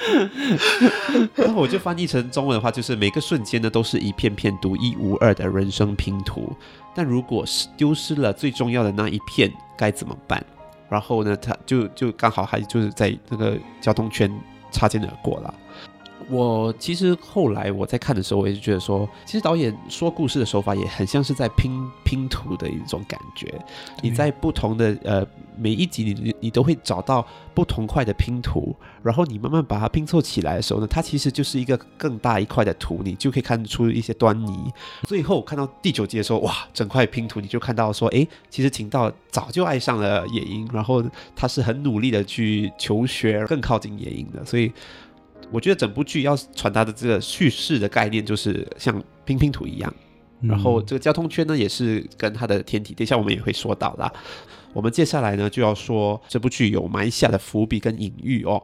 [1.36, 6.54] 然后我就翻译成中文的话，就是每个瞬间呢，都是一片片独一无二的人生拼图。
[6.94, 7.44] 但如果
[7.76, 10.44] 丢失了最重要的那一片，该怎么办？
[10.88, 14.30] 然后呢，他就就刚好还就是在那个交通圈
[14.70, 15.54] 擦肩而过了。
[16.30, 23.52] 我其实后来我在看的时候，我也是觉得说，其实导演说故事的手法也很像是在拼拼图的一种感觉。
[24.02, 34.72] 你在不同的呃每一集你，你你都会找到不同块的拼图，然后你慢慢把它拼凑起来的时候呢，它其实就是一个更大一块的图，你就可以看出一些端倪。
[35.02, 41.02] 最后看到第九集的时候，哇，整块拼图你就看到说，哎，其实秦道早就爱上了野樱，然后
[41.34, 44.72] 他是很努力的去求学，更靠近野樱的，所以。
[45.50, 49.92] 我觉得整部剧要传达的这个叙事的概念，就是像拼拼图一样。
[50.42, 54.10] 然后这个交通圈呢，也是跟它的天体，等一下我们也会说到啦。
[54.72, 58.62] 我们接下来呢，就要说这部剧有埋下的伏笔跟隐喻哦。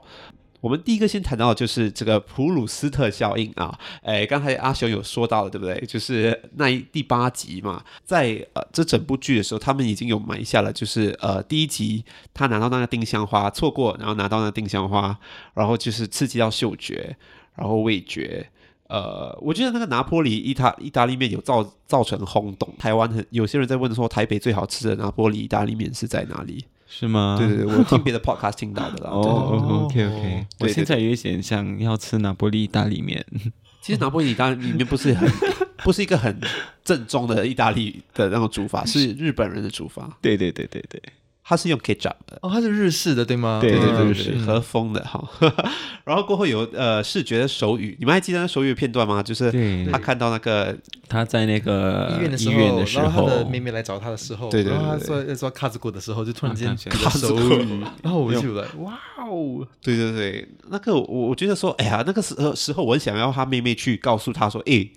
[0.61, 5.79] 我们第一个先谈到的就是这个普鲁斯特效应啊，哎，刚才阿雄有说到了，对不对？
[5.87, 15.16] 就是那一第八集嘛，在呃这整部剧的时候，他们已经有埋下了，就是呃第一集他拿到那个丁香花错过，然后拿到那个丁香花，
[15.55, 17.16] 然后就是刺激到嗅觉，
[17.55, 18.49] 然后味觉，
[18.88, 26.64] 呃，我觉得那个拿坡里意大意大利面有造造成轰动，台湾很有些人在问说台北最好吃的拿坡里意大利面是在哪里？
[26.88, 27.37] 是吗？
[27.38, 29.11] 对对对，我听别的 podcast 听到的啦。
[29.14, 33.25] 哦，OK OK，我现在有一点想要吃拿破利意大利面。
[33.83, 35.31] 其实拿破利意大利面不是很，
[35.85, 36.40] 不是一个很
[36.85, 40.18] 正宗的意大利的那种煮法，是日本人的煮法。
[40.20, 41.01] 对对对对对。
[41.49, 42.37] 它是用 ketchup 的。
[42.43, 43.61] 哦，它是日式的对吗？
[43.63, 45.23] 对对对对，和风的哈。
[46.05, 49.23] 然后过后有呃视觉的手语，你们还记得那手语的片段吗？
[49.23, 49.53] 就是
[49.93, 50.77] 他看到那个
[51.09, 64.89] 他在那个医院的时候，然后他的妹妹来找他的时候，对说说卡子古的时候，就突然间卡手语，然后我就来哇哦，对对对，那个我我觉得说，哎呀，那个时候时候我很想要他妹妹去告诉他说，哎，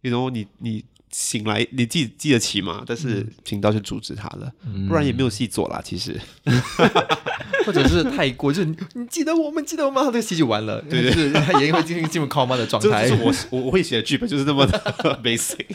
[0.00, 0.82] 然后你你。
[1.10, 2.82] 醒来，你记记得起吗？
[2.86, 5.80] 但是频道就阻止他了，嗯、不然也没有戏做啦。
[5.84, 6.20] 其实，
[7.64, 10.80] 或者是太过，就是你记得我们记得我们，这个戏就完了。
[10.82, 13.08] 对对，对，他也会进进入 coma 的状态。
[13.08, 14.78] 就是我我会写的剧本就是那么的
[15.22, 15.66] basic。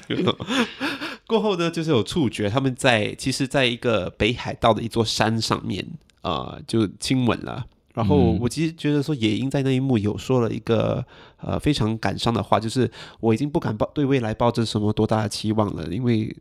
[1.25, 5.85] 过后呢，就是有触觉，他们在其实在一个北海道的一座山上面，
[6.21, 7.65] 呃，就亲吻了。
[7.93, 11.05] 然后我其实觉得说野樱在那一幕有说了一个
[11.37, 16.35] 呃非常感伤的话，就是我已经不敢抱对未来抱着什么多大的期望了，因为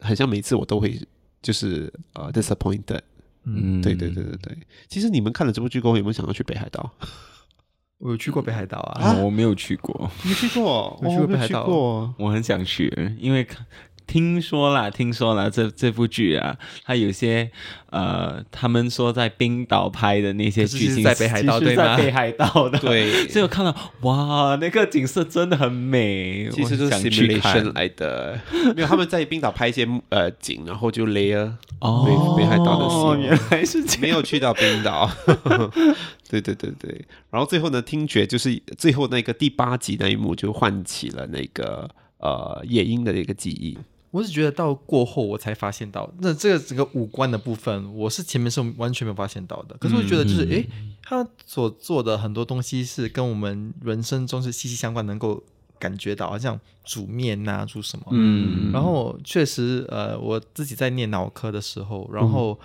[0.00, 0.98] 很像每次我都会
[1.42, 3.00] 就是呃 disappointed。
[3.46, 4.56] 嗯，对对对对对。
[4.88, 6.90] 其实你们看了这部剧过后，有没有想要去北海道？
[7.98, 10.10] 我有去过北海道啊，啊我没有去过。
[10.24, 10.98] 你去过？
[11.02, 11.66] 我去过北海道，
[12.18, 12.90] 我很想去，
[13.20, 13.46] 因为
[14.06, 17.50] 听说了，听说了，这这部剧啊，它有些
[17.90, 21.96] 呃，他们说在冰岛拍的那些剧情，在北海道对吗？
[21.96, 28.38] 在北海道的，对， 所以我看到哇，那个景色真的很美，其实就是 simulation 来的，
[28.76, 35.10] 没有他们在冰岛拍一些呃景，然后就 layer 哦，北海道的哦，原来是这样，没有去到冰岛，
[36.28, 41.88] 对对对对，然后最后呢，听觉就是最后那个第八集那一幕就唤起了那个。
[42.18, 43.76] 呃夜莺的那个记忆。
[44.14, 49.76] 我是觉得到过后我才发现到，那这个整个五官的部分，我是前面是完全没有发现到的。
[49.80, 55.42] 可是我觉得就是，诶、嗯，他所做的很多东西是跟我们人生中是息息相关，能够
[55.80, 58.06] 感觉到，好像煮面呐、啊，煮什么。
[58.12, 58.70] 嗯。
[58.72, 62.56] 然后确实，呃，我自己在念脑科的时候，然后，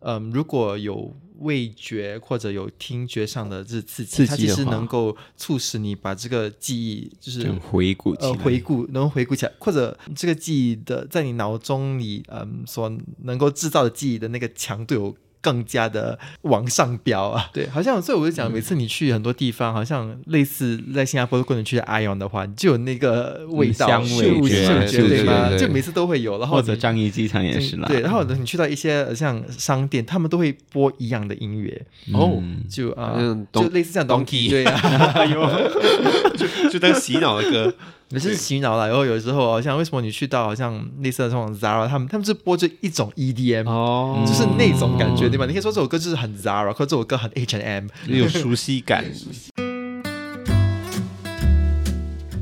[0.00, 1.14] 嗯、呃，如果有。
[1.38, 12.90] 味觉或者有听觉上的这刺激，它其实能够促使你把这个记忆就是回顾呃回顾能回顾起来，或者这个记忆的在你脑中你嗯所
[13.22, 15.16] 能够制造的记忆的那个强度有。
[15.40, 17.48] 更加的往上飙啊！
[17.52, 25.56] 对，好像所以我就讲，每次你去很多地方，嗯、好像类似在新加坡，如果你去 ION 的话，就有那个味道、香味觉，对吗？
[25.56, 26.38] 就每次都会有。
[26.38, 27.88] 然后或者樟宜机场也是啦。
[27.88, 33.16] 对，然后你去到一些像商店，他们都会播一样的音乐哦，就啊，
[33.52, 35.26] 就类似像 Donkey，对啊，
[36.36, 37.74] 就就当洗脑的歌。
[38.10, 45.44] 每次洗脑了，然后有时候好像为什么你去到好像类似的这种 Zara，他们他们是播着一种 EDM，哦，就是那种感觉，对吧？
[45.44, 49.04] 你可以说这首歌就是很 Zara，或者这首歌很 H&M，有熟悉感。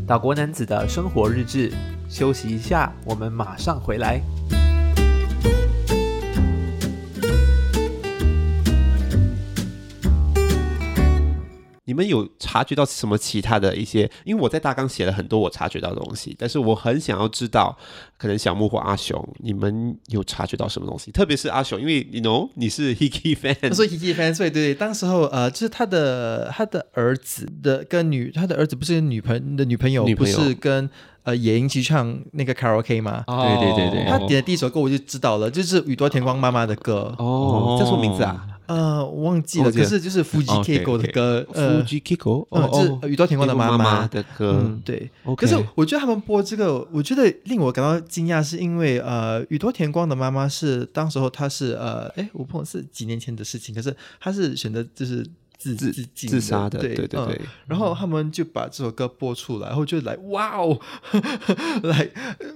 [0.06, 1.72] 岛国男子的生活日志，
[2.08, 4.20] 休息一下，我们马上回来。
[11.86, 14.10] 你们有察觉到什么其他的一些？
[14.24, 17.76] 因为我在大纲写了很多我察觉到的东西，但是我很想要知道，
[18.18, 21.10] 可能小木或阿雄，你们有察觉到什么东西？
[21.10, 30.90] 特别是阿雄，因为你 know 你是 Hiki fan，他说 Hiki fan，对对对，当时候呃，就是他的他的儿子的跟女，他的儿子不是女朋的女朋友，女朋友不是跟
[31.22, 33.22] 呃野营去唱那个卡拉 OK 吗？
[33.28, 37.14] 哦、对对对对，他点的第一首歌我就知道了，就是宇多田光妈妈的歌。
[37.18, 38.44] 哦，叫什么名字啊？
[38.66, 45.10] 呃，我忘记了，可是就是 Fuji Keiko 的歌，Fuji Keiko，嗯，是宇多田光的妈妈的歌，对。
[45.36, 55.26] 可是我觉得他们播这个，我觉得令我感到惊讶，是因为呃，宇多田光的妈妈是当时候她是呃，哎，我朋友是几年前的事情，可是她是选择就是。
[55.58, 60.78] 自自自自杀的，对对对、嗯，然后他们就把这首歌播出来，然后就来哇哦，
[61.82, 62.08] 来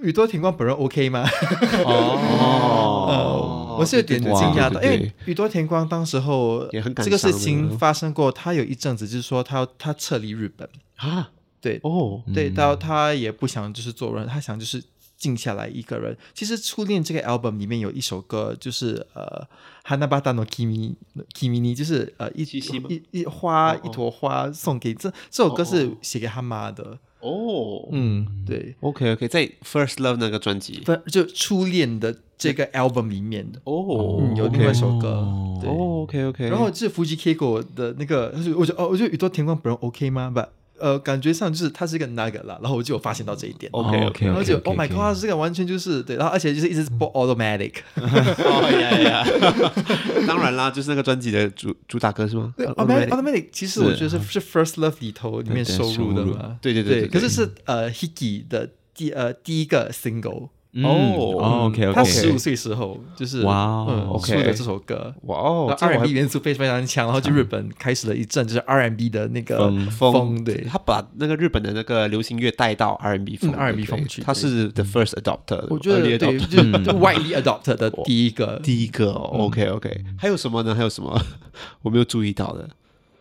[0.03, 1.27] 宇多田光本人 OK 吗？
[1.85, 10.69] 哦、呃，我是有点惊讶的，因为宇多田光当时候也很这个事情发生过，他有一阵子就是说他要他撤离日本。
[10.97, 14.83] 啊，对哦，对，到他也不想就是做人，他想就是。
[15.21, 16.17] 静下来一个人。
[16.35, 19.47] 其实《初恋》这个 album 里面有一首歌，就是呃
[19.85, 20.95] ，Hanabata no Kimi
[21.35, 27.87] Kimi ni，就是呃一一一花一朵花送给这这首歌是写给他妈的哦。
[27.93, 28.75] 嗯，对。
[28.81, 35.29] OK OK，在 First Love 那个专辑，就《初恋》的这个 album 里面的哦，有另外一首歌。
[35.61, 36.49] 对，OK OK。
[36.49, 40.33] 然后是 Fuji Keiko 的那个，我觉得哦，我觉得宇多田光本人 OK 吗？
[40.35, 40.41] 不。
[40.81, 43.71] 呃，感觉上就是它是一个那个啦，然后我就有发现到这一点。
[43.73, 47.75] OK OK，然后就 Oh my God，这个完全就是对，然后而且就是一直播 Automatic。
[50.27, 56.59] 当然啦，就是那个专辑的主主打歌是吗？Automatic 其实我觉得是是 First Love 里头里面收录的嘛。
[56.61, 60.49] 对对对，可是是呃 Hiki 的第呃第一个 Single。
[60.85, 80.73] 哦，OK OK，他十五岁时候就是哇哦，出的这首歌，哇哦，R&B 元素非常非常强，然后就日本开始了一阵就是 R&B 的那个风，对，他把那个日本的那个流行乐带到 R&B 风，R&B 风去，他是 the first adopter，我觉得对，就 widely adopter 的第一个， 第一个，OK OK，还有什么呢？
[80.73, 81.21] 还有什么？
[81.83, 82.69] 我没有注意到的？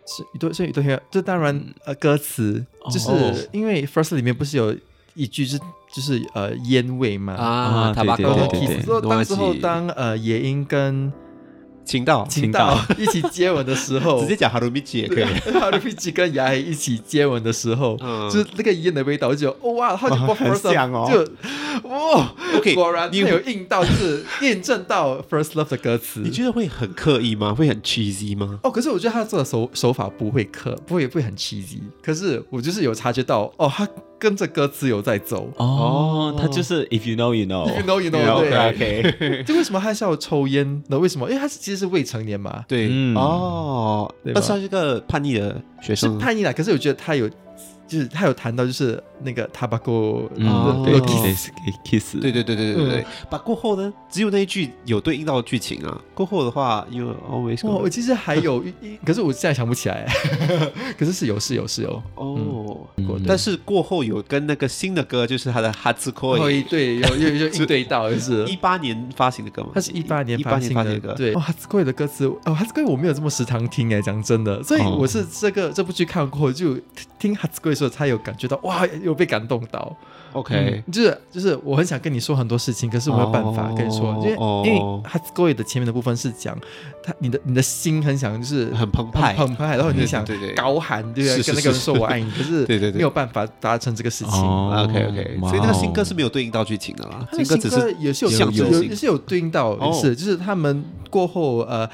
[0.05, 4.75] 是宇多，所以宇多田，这当然呃歌词，就是因为 first 里面不是有。
[5.15, 5.57] 一句是
[5.91, 8.81] 就是呃烟味嘛啊，对对对对对。
[8.83, 11.11] 说当时候当呃野樱跟
[11.83, 15.23] 晴道晴道一起接吻的时候，直接讲哈鲁米奇也可以。
[15.59, 17.97] 哈鲁米奇跟牙一起接吻的时候，
[18.31, 26.19] 就是那个烟的味道，就哇，他就很像哦，就哇，OK，果然你有印到，就是 验证到 First Love 的歌词。
[26.19, 27.55] 你觉得会很刻意吗？
[27.55, 28.59] 会很 cheesy 吗？
[28.61, 31.79] 哦，可是我觉得他做的手手法不会刻，不会不会很 cheesy。
[32.03, 33.87] 可是我就是有察觉到，哦，他。
[34.19, 40.83] 跟着歌词有在走哦，他就是 if you know you know，if you know you know，对，就为什么他是要抽烟？
[40.87, 41.29] 那为什么？
[41.29, 42.65] 因为他是其实是未成年嘛。
[42.67, 46.53] 对，哦，那算是个叛逆的学生，是叛逆的。
[46.53, 47.29] 可是我觉得他有。
[47.89, 55.99] 就是他有谈到，就是那个他把过嗯，对，kiss，对对对对对对，把过后呢，只有那一句有对应到剧情啊。
[56.13, 60.05] 过后的话，you always，我其实还有 一，可是我现在想不起来。
[60.97, 62.01] 可是是有是有是有。
[62.15, 62.35] 哦。
[62.37, 68.45] 后，嗯但是过后有跟那个新的歌，就是他的《哈兹科后一对有有有 应对到，就是。
[68.45, 71.33] 一八年发行的歌嘛，他是一八年一八年发行的歌，对。
[71.33, 76.77] 哦，哈兹贵的歌词，哦，哈兹贵我没有这么时常听哎，讲真的，所以我是这个、哦、这部剧看过后就
[77.17, 79.95] 听哈兹贵的时候，他有感觉到哇，有被感动到。
[80.33, 86.55] OK，、嗯、就是就是我很想跟你说很多事情，可是我没有办法跟你说，因为、哦、因为哈兹贵的前面的部分是讲
[87.03, 90.23] 他你的你的心很想就是很澎湃很澎湃，然后你想
[90.55, 91.43] 高喊对不对？
[91.43, 94.33] 跟那个人说我爱你，可是对对对，没有办法达成这个事情。
[94.39, 98.31] 哦、OK OK，所以那个新歌是没有对应到剧情的啦，新歌只是也是有
[98.83, 101.89] 也是有对应到，也是、哦、就是他们过后呃。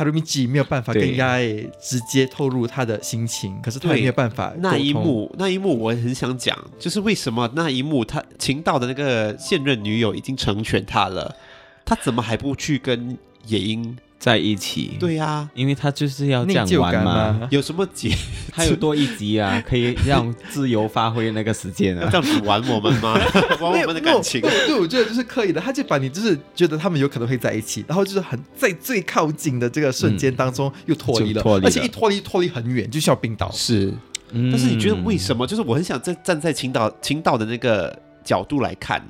[0.00, 4.50] 哈鲁米吉没有办法跟亚耶直接透露他的心情，可是他也没有办法。
[4.56, 11.36] 那一幕，那一幕我很想讲，就是为什么那一幕他秦道的那个现任女友已经成全他了，
[11.84, 13.94] 他怎么还不去跟野樱？
[14.20, 17.48] 在一起，对呀、啊，因为他就是要这样玩嘛。
[17.50, 18.14] 有什么解？
[18.52, 22.06] 还有多一集啊，可以让自由发挥那个时间啊。
[22.12, 23.18] 这样子玩我们吗？
[23.58, 24.42] 玩我们的感情？
[24.42, 25.58] 对，我觉得就是刻意的。
[25.58, 33.50] 他就把你就是觉得他们有可能会在一起，然后就是很在最靠近的这个瞬间当中又脱离了，嗯、了而且一脱离脱离很远，就像冰岛。
[33.52, 33.94] 是，
[34.30, 35.46] 但是你觉得为什么？
[35.46, 39.02] 就是我很想在站在青岛青岛的那个角度来看，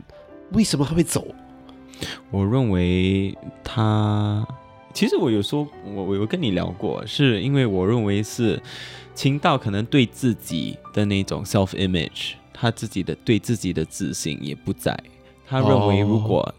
[0.53, 1.27] 为什么他会走？
[2.31, 4.47] 我认为他。
[4.93, 8.61] 其实我有说，我我有跟你聊过，是因为我认为是
[9.15, 14.99] 晴道可能对自己的那种 self image，他自己的对自己的自信也不在。
[15.47, 16.55] 他认为如果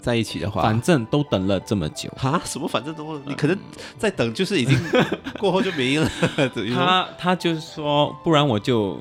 [0.00, 3.56] 在一起的话，反正都等了这么久啊，什么反正都你可能
[3.98, 4.78] 在等，就是已经
[5.38, 6.10] 过后就没了。
[6.74, 8.98] 他他就是说，不然我就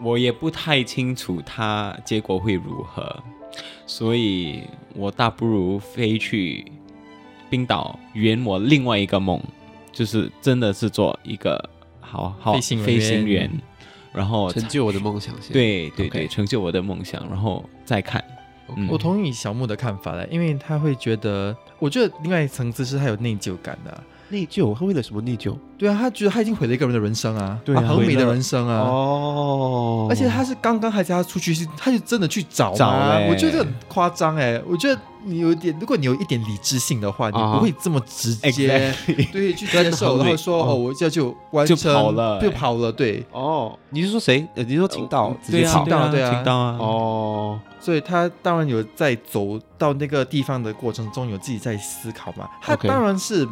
[0.00, 3.22] 我也不太清楚他结果会如何，
[3.86, 4.62] 所以
[4.94, 6.64] 我大不如飞去。
[7.54, 9.40] 冰岛圆我另外一个梦，
[9.92, 13.48] 就是真的是做一个好好飞行员，飞行员，
[14.12, 15.32] 然后成就我的梦想。
[15.52, 18.24] 对对对成就我的梦想，然后再看。
[18.76, 24.02] 嗯、我同意小木的看法了，因为他会觉得，我觉得另外一层次是他有内疚感的、啊。
[24.34, 24.74] 内疚？
[24.76, 25.56] 他为了什么内疚？
[25.78, 28.80] 对啊，他觉得他已经毁了一个人的人生啊，对啊，很美的人生啊。
[28.80, 33.20] 哦，而且他是刚刚还叫他出去，他就真的去找找啊。
[33.28, 35.00] 我觉得很夸张哎，我觉得。
[35.26, 39.32] 你有一点，如果你有一点理智性的话，你不会这么直接，uh-huh.
[39.32, 43.24] 对，去接受， 然后说哦，我这就完成就跑了，就跑了，对。
[43.32, 44.46] 哦，你是说谁？
[44.54, 45.82] 你是说晴道直接跑？
[45.82, 46.76] 对啊，对啊，晴道啊。
[46.78, 52.46] 哦，所以他当然有在走到那个地方的过程中，有自己在思考嘛。
[52.60, 53.48] 他当然是，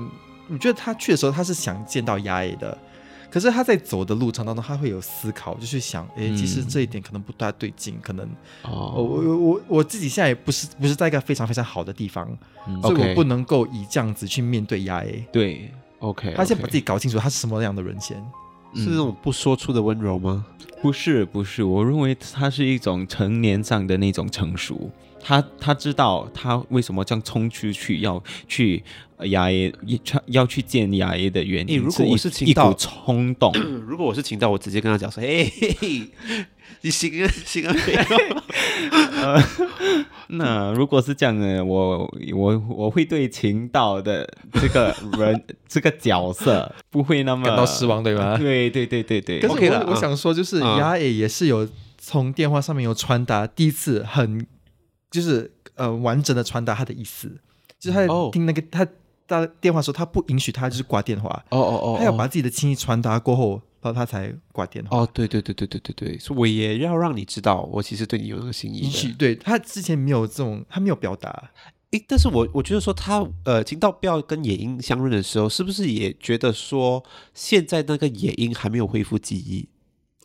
[0.53, 2.77] 我觉得他去的时候，他是想见到亚耶的。
[3.31, 8.29] 可是他在走的路程当中，他会有思考，就去想，哎，其实这一点可能不大对劲，可能，
[8.63, 12.29] 哦，我我我我自己现在也不是不是在一个非常非常好的地方，
[12.69, 15.25] 嗯、所以我不能够以这样子去面对亚耶。
[15.33, 18.19] 对，OK，他先把自己搞清楚，他是什么样的人先，
[18.75, 20.45] 是那种不说出的温柔吗？
[20.83, 24.91] 不是，不是，我认为他是一种成年上的那种成熟。
[25.23, 28.83] 他他知道他为什么这样冲出去要去
[29.27, 29.73] 亚耶
[30.27, 31.79] 要去见牙医的原因。
[31.81, 33.53] 如果我是一股，冲动。
[33.87, 35.49] 如果我是情道，我直接跟他讲说：“哎，
[36.81, 37.75] 你行啊行啊。
[39.23, 39.43] 呃”
[40.29, 41.65] 那如果是这样呢？
[41.65, 48.37] 我我我会对情道的这个人 这个角色不会那么感到失望，对吗？
[48.37, 49.41] 对对对对对。
[49.41, 54.45] 可是我、okay、我想说，就是亚耶也是有从电话上面有传达第一次很。
[55.13, 57.31] 就是呃，完整的传达他的意思，
[57.79, 58.71] 就是他听那个、oh.
[58.73, 58.87] 他
[59.27, 61.29] 打电话的时候，他不允许他就是挂电话。
[61.51, 64.99] 哦哦哦，他要把自己的心意传达过后，然后他才挂电话。
[64.99, 69.13] 哦，对对对对对对对，所以我也要让你知道，我其实对你有那个心意许。
[69.13, 71.51] 对，他之前没有这种，他没有表达。
[71.93, 79.69] 诶，但是我我觉得说他呃，晴道不要跟野樱相认的时候，是不是也觉得说现在那个野樱还没有恢复记忆？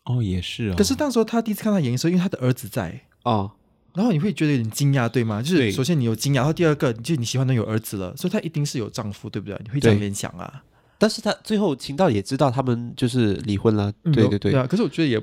[0.04, 0.76] 哦，也是啊、哦。
[0.76, 3.52] 可是当时候他第一次看到野樱的时候，因为他的儿子在哦。
[3.98, 5.42] 然后你会觉得有点惊讶，对吗？
[5.42, 9.60] 就是首先你有惊讶，然后第二个，就你喜欢的有儿子了，所以他一定是有丈夫，对不对？
[9.64, 10.62] 你会这样联想啊。
[10.98, 14.52] 但是他最后秦道也知道他们就是离婚了，嗯、对对对。
[14.52, 15.20] 对啊，可是我觉得也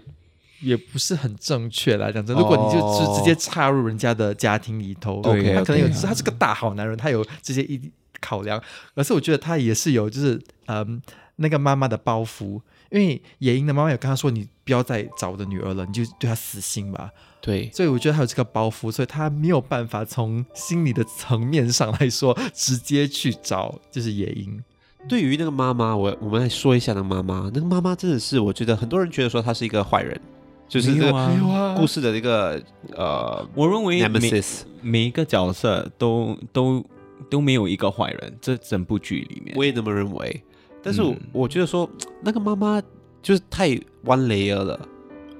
[0.59, 2.35] 也不是很正确来讲，真。
[2.35, 7.79] 如果你就直接插入人家的家庭里头，哦、他可能有，他是个大好男人，他有这些一
[8.19, 8.61] 考量。
[8.93, 11.01] 可是我觉得他也是有，就是嗯，
[11.37, 12.59] 那个妈妈的包袱，
[12.91, 17.09] 因为野英的妈妈有跟他说：“你不要再找我的女儿了，你就对她死心吧。”
[17.45, 24.63] 对，所以我觉得他有这个包袱，所以他没有办法从心理的层面上来说，直接去找就是野樱。
[25.07, 27.51] 对于那个妈妈，我我们来说一下那个妈妈。
[27.53, 30.19] 那个妈妈真的是，我觉得很多人觉得说她是一个坏人，
[30.67, 32.59] 就是这个故事的一个
[32.95, 34.41] 呃，我认为每
[34.81, 36.83] 每一个角色都都
[37.29, 40.43] 都没有一个坏人，这整部剧里面我也这么认为。
[40.81, 41.87] 但是我，嗯、我觉得说
[42.23, 42.81] 那个妈妈
[43.21, 43.69] 就是太
[44.03, 44.79] one layer 了。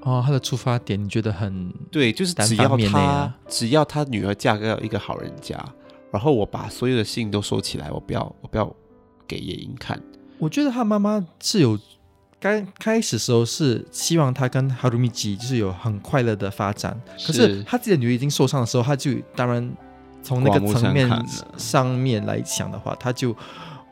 [0.06, 5.58] 哦，他的出发点你觉得很对，就是只要他啊只要他女儿嫁给一个好人家，
[6.12, 8.72] 然后我把所有的信都收起来，我不要我不要
[9.26, 10.00] 给野樱看。
[10.38, 11.76] 我觉得他妈妈是有
[12.38, 16.96] 刚开始时候是希望他跟哈鲁米吉就是有很快乐的发展，
[17.26, 19.76] 可是他自己的女儿已经受伤的时候，他就当然
[20.22, 21.10] 从那个层面
[21.56, 23.34] 上面来讲的话，他就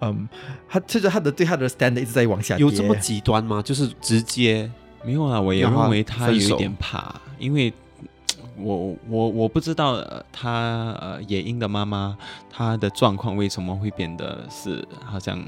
[0.00, 0.28] 嗯，
[0.68, 3.60] 他其实他的对他的 stand 一直在往下跌，有这么极端吗？
[3.60, 4.70] 就是直接
[5.04, 7.72] 没有啊，我也认为他有一点怕，因为
[8.56, 12.16] 我我我不知道呃他呃野樱的妈妈
[12.50, 15.42] 她的状况为什么会变得是好像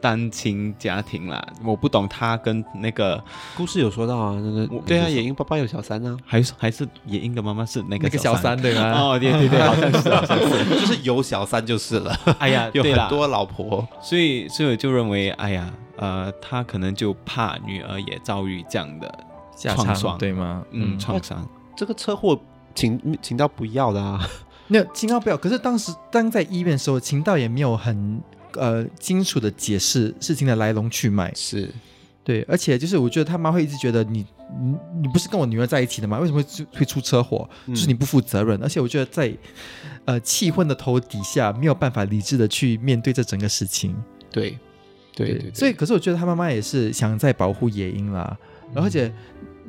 [0.00, 3.22] 单亲家庭啦，我不懂他跟那个
[3.56, 8.60] 故事有说到啊，那个我对啊，野樱爸爸有小三啊，还是还是野樱的妈妈是那个那个小三。
[8.60, 8.92] 对吗？
[8.98, 13.86] 哦，对对对， 好像是 好像是，就是有小三就是了，哎呀， 有很多老婆。
[14.02, 19.24] 所以所以我就认为，哎呀，呃，他可能就怕女儿也遭遇这样的
[19.56, 20.64] 下场创伤对吗？
[20.70, 21.48] 嗯创伤。
[21.76, 22.40] 这个车祸
[22.74, 24.28] 请请到不要的啊，
[24.66, 28.20] 没有秦道不要，可是当时当在医院的时候，秦道也没有很
[28.54, 31.32] 呃清楚的解释事情的来龙去脉。
[31.34, 31.72] 是
[32.24, 34.26] 对，而且就是我觉得他妈会一直觉得你
[34.60, 36.18] 你你不是跟我女儿在一起的吗？
[36.18, 37.48] 为什么会出会出车祸？
[37.66, 38.62] 嗯就是你不负责任。
[38.62, 39.34] 而且我觉得在
[40.04, 43.96] 呃气昏的头底下，没有办法理智的去面对这整个事情。
[44.30, 44.58] 对
[45.26, 48.36] 对所以可是我觉得他妈妈也是想在保护野樱啦，
[48.74, 49.12] 然后而且。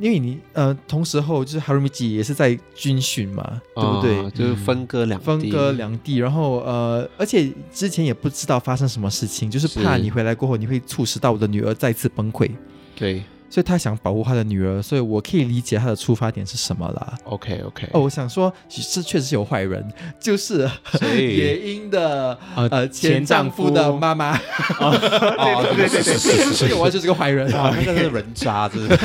[0.02, 4.18] 因为你呃，同时候就是哈鲁米吉也是在军训嘛，对不对？
[4.18, 5.26] 啊就是分割两地。
[5.26, 12.50] 分割两地，然后呃，而且之前也不知道发生什么事情，就是怕你回来过后你会促使到我的女儿再次崩溃，
[12.95, 17.14] 对所以他想保护他的女儿，所以我可以理解他的出发点是什么啦。
[17.24, 19.86] ，OK OK，哦，我想说，是确实是有坏人，
[20.20, 20.70] 就是
[21.18, 24.38] 以野樱的呃呃前丈夫的妈妈，
[24.80, 27.52] 哦， 对对对对这个完全是个坏人。
[27.54, 28.97] 哇，那个是人渣，真的。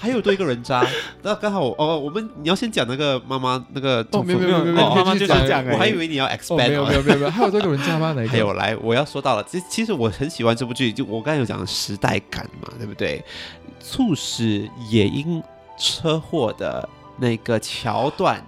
[0.00, 0.86] 还有多一个人渣，
[1.22, 8.12] 那刚好哦，我们你要先讲那个妈妈那个哦，没有没有没有妈妈就是这样哎我还以为你要 expand，有没有没有没有，还有多一个人渣吗？
[8.12, 8.30] 哪一个？
[8.30, 13.22] 还有来，我要说到了，其其实我很喜欢这部剧，就我刚才有讲的时代感嘛，对不对？
[13.80, 15.42] 促使野樱
[15.78, 18.44] 车祸的那个桥段，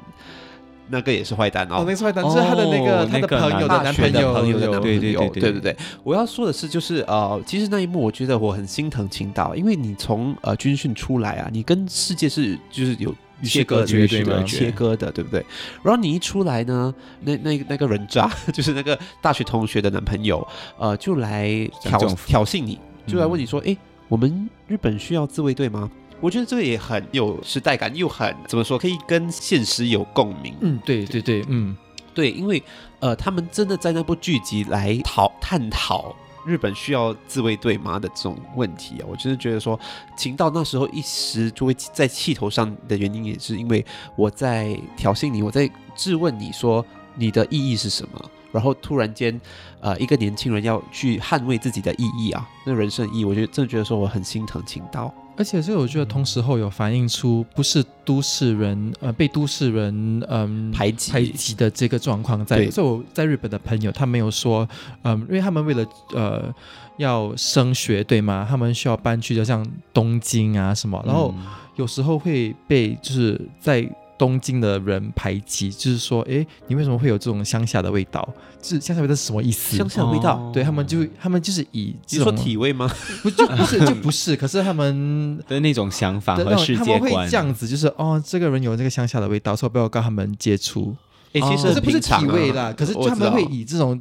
[0.89, 1.77] 那个也是坏蛋哦。
[1.77, 5.31] 哦，那个是坏蛋，就是他的那个哦他的朋友的男朋友，朋友的男朋友，对对对。
[5.41, 5.77] 对对对。
[6.03, 15.45] 我要说的是，就是呃，其实那一幕我觉得我很心疼青岛，因为你从呃军训出来啊，你跟世界是就是有切割的与世隔绝对吗切割的，对不对？
[15.83, 20.47] 然后你一出来呢，那那那个人渣，就是那个大学同学的男朋友，
[20.79, 21.49] 呃，就来
[21.81, 23.73] 挑挑衅你，就来问你说，嗯。
[23.73, 23.77] 哎、
[24.09, 25.91] 我们日本需要自卫队吗？
[26.21, 30.55] 我觉得这个也很有时代感，又很怎么说，可以跟现实有共鸣。
[30.61, 31.77] 嗯，对对对，嗯，
[32.15, 32.63] 对，因为
[33.01, 36.15] 呃，他们真的在那部剧集来讨探讨
[36.47, 39.77] 日本需要自卫队吗的这种问题啊，我真的觉得说，
[40.17, 49.41] 秦到那时候一时就会在气头上的原因，也是因为我在挑衅你，我在质问你说你的意义是什么，然后突然间，
[49.81, 55.13] 呃，一个年轻人要去捍卫自己的意义啊，那人生意义，我觉得真的觉得说我很心疼情道。
[55.37, 64.69] 而且所以我觉得同时候有反映出不是都市人呃被都市人嗯排挤排挤的这个状况在，对所以我在日本的朋友他没有说
[65.03, 66.55] 嗯，因为他们为了呃
[66.99, 68.47] 要升学对吗？
[68.47, 71.35] 他们需要搬去就像东京啊什么，然后
[71.77, 73.89] 有时候会被就是在。
[74.21, 78.29] 东京的人排挤，就是说，哎，你为什么会有这种乡下的味道？
[78.61, 79.79] 就是乡下味道是什么意思？
[79.79, 82.87] 乡下的味道，哦对他们就他们就是以你说体味吗？
[83.23, 90.95] 不就不是就不是，可是他们 的那种想法的和世界他们会观，这样子，就是哦，这个人有这个乡下的味道，所以不要跟他们接触。
[91.33, 93.99] 哎，其实很这不是体味啦，可是他们会以这种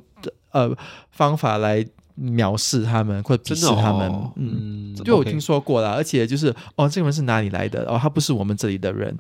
[0.51, 0.70] 呃
[1.11, 1.86] 方法来
[2.20, 4.09] 藐视他们或者鄙视他们。
[4.09, 7.86] 哦、嗯，嗯，就我听说过了，而且就是哦，这个人是哪里来的？
[7.86, 9.17] 哦，他不是我们这里的人。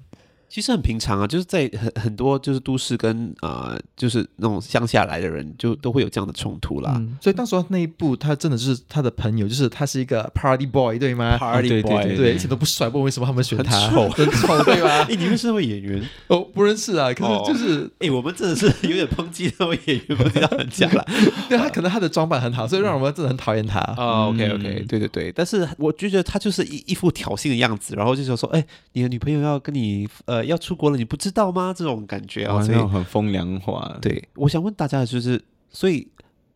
[0.49, 6.93] 其实很平常啊，就是在很很多就是都市跟呃就是那种乡下来的人，就都会有这样的冲突啦。
[6.97, 15.05] 嗯、所以当时那一部，他真的就是他的朋友，就是他是一个 party boy，对吗？Party boy，对对，一切都不帅，不知道为什么他们选他，很丑很丑，对吧？
[15.09, 16.01] 哎，你们是那位演员？
[16.27, 21.05] 哦，不认识啊，可是就是，哎、哦，我们真的是有点抨击那位演员，不知道很假了。
[21.47, 23.79] 对他可能他的装扮很好，所以让我们真的很讨厌他。
[23.97, 31.73] 哦，OK OK，对对对，但是我就觉得他就是一一副挑衅的样子，然后就是说，哎，你的女朋友要跟你呃要出国了，你不知道吗？
[31.75, 33.97] 这种感觉啊，所以很风凉话。
[34.01, 36.07] 对，我想问大家，就是所以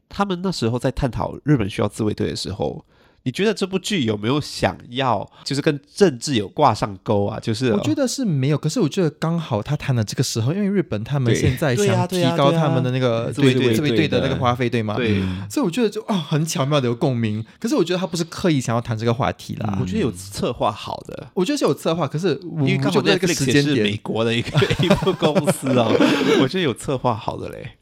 [0.10, 2.84] 他们那时候在探讨日本需要自卫队的时候，
[3.26, 7.40] 你觉得这部剧有没有想要就是跟政治有挂上钩啊？
[7.40, 14.96] 就是我觉得是没有，可是我觉得刚好他谈的这个时候，因为日本他们现在想提高他们的那个自卫队自卫队的那个花费，对吗？
[14.96, 17.44] 对，所以我觉得就啊、哦、很巧妙的有共鸣。
[17.60, 24.50] 可是我觉得他不是刻意想要谈这个话题啦，我觉得有策划好的，我觉得是有策划，可是因为刚好那个时间点是美国的一个
[24.84, 25.96] 一部公司哦，
[26.42, 27.78] 我觉得有策划好的嘞。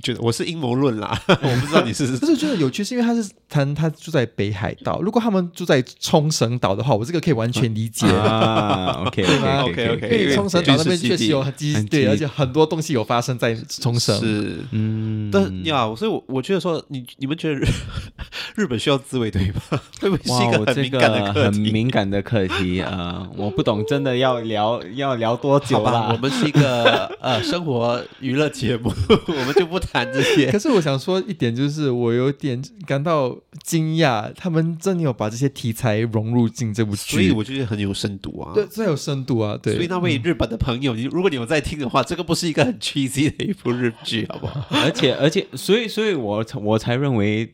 [0.00, 2.06] 觉得我是阴谋论啦， 我不知道你是。
[2.22, 5.00] 但是我觉得有趣，是因为他是他他住在北海道。
[5.02, 9.02] 如果他们住在冲绳岛的话，我这个可以完全理解啊。
[9.04, 14.16] OK OK OK，因为冲绳岛那边确实有很基对，而且很多东西有发生在冲绳。
[14.20, 17.66] 是，嗯，但呀，所以我我觉得说，你你们觉得日
[18.54, 19.80] 日本需要自卫队吗？
[20.00, 23.28] 会不会是一个很敏感的很敏感的课题啊？
[23.36, 26.08] 我不懂，真的要聊要聊多久啦？
[26.12, 29.71] 我们是一个呃生活娱乐节目，我们就。
[29.72, 39.74] 不谈这些， 可是我想说一点，就是我有点感到惊讶，他们真的有把这些题材融入进这部剧，所以我觉得很有深度啊，对，最有深度啊，对。
[39.74, 44.66] 所以那位日本的朋友，你、嗯、如果你有在听的话，这个不是一个很 cheesy 的一部日剧，好不好？
[44.70, 47.50] 而且而且，所以所以我我才认为，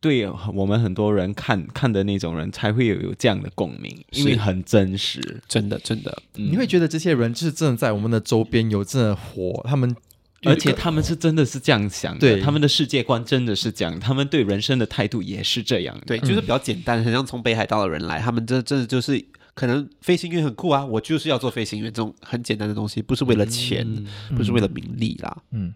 [0.00, 9.96] 对我们很多人看看的那种人才会有有这样的共鸣，因为很真实，真的真的，嗯、你会觉得这些人就是真的在我们的周边有真的活，他们。
[10.44, 15.96] 而且他们是真的是这样想的，对，他们的世界观真的是这样，他们对人生的态度也是这样。
[16.06, 19.24] 对，就是比较简单，很像从北海道的人来，他们这真的就是
[19.54, 25.36] 可能飞行员很酷啊，我就是要做飞行员这种很简单的东西，不是为了钱，嗯、不是为了名利啦。
[25.52, 25.72] 嗯。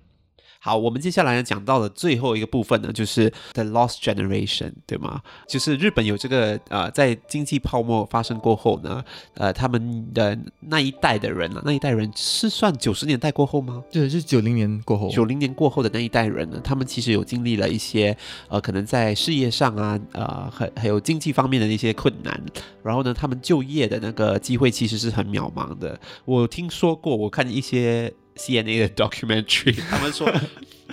[0.67, 5.23] 好，我们接下来呢讲到的最后一个部分呢，就是 The Lost Generation，对吗？
[5.47, 9.05] 就是日本有这个呃，在经济泡沫发生过后呢，
[9.35, 13.85] 呃，他们的那一代的人啊，那一代人是算九十年代过后吗？
[13.93, 15.09] 对，是九零年过后。
[15.09, 18.17] 九零年过后的那一代人呢，他们其实有经历了一些
[18.49, 22.43] 呃，可能在事业上啊，呃，还还有经济方面的一些困难，
[22.83, 25.97] 然后呢，他们就业的那个机会其实是很渺茫的。
[26.25, 28.12] 我听说过，我看一些。
[28.37, 30.28] CNA 的 documentary， 他们说，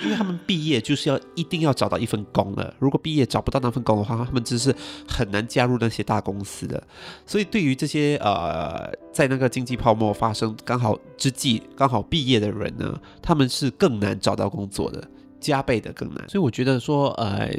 [0.03, 4.75] 因为他们毕业就是要一定要找到一份工了，如果毕业找不到那份工的话，他们只是
[5.07, 6.81] 很难加入那些大公司的。
[7.25, 15.07] 所以对于这些呃，在那个经济泡沫发生刚好之际，刚好毕业的人呢，他们是更难找到工作的，
[15.39, 16.27] 加倍的更难。
[16.29, 17.51] 所以我觉得说，呃。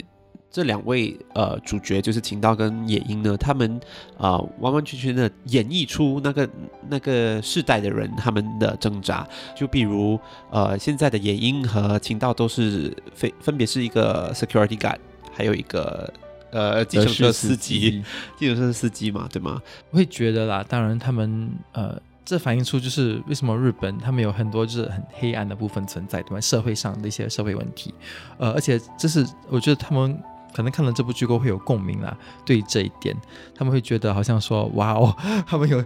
[0.55, 3.75] 这两位呃主角就是晴道跟野樱呢，他们
[4.17, 6.49] 啊、呃、完完全全的演绎出那个
[6.89, 9.27] 那个世代的人他们的挣扎。
[9.57, 10.17] 就比如
[10.53, 14.99] 呃现在的野樱和晴道都是分分别是一个 security guard，
[15.33, 16.09] 还有一个
[16.53, 18.05] 呃计程车司机，
[18.39, 19.61] 计程车司机嘛，对吗？
[19.91, 26.41] 我会觉得啦，当然他们呃这反映出就是为什么日本他们有很多就是很黑暗的部分存在，对吗？
[26.41, 27.93] 社会上的一些社会问题，
[28.39, 30.17] 呃，而且这是我觉得他们。
[30.55, 33.15] 可能看了这部剧过后会有共鸣啦，对于这一点，
[33.55, 35.15] 他们会觉得好像说，哇哦，
[35.47, 35.85] 他们有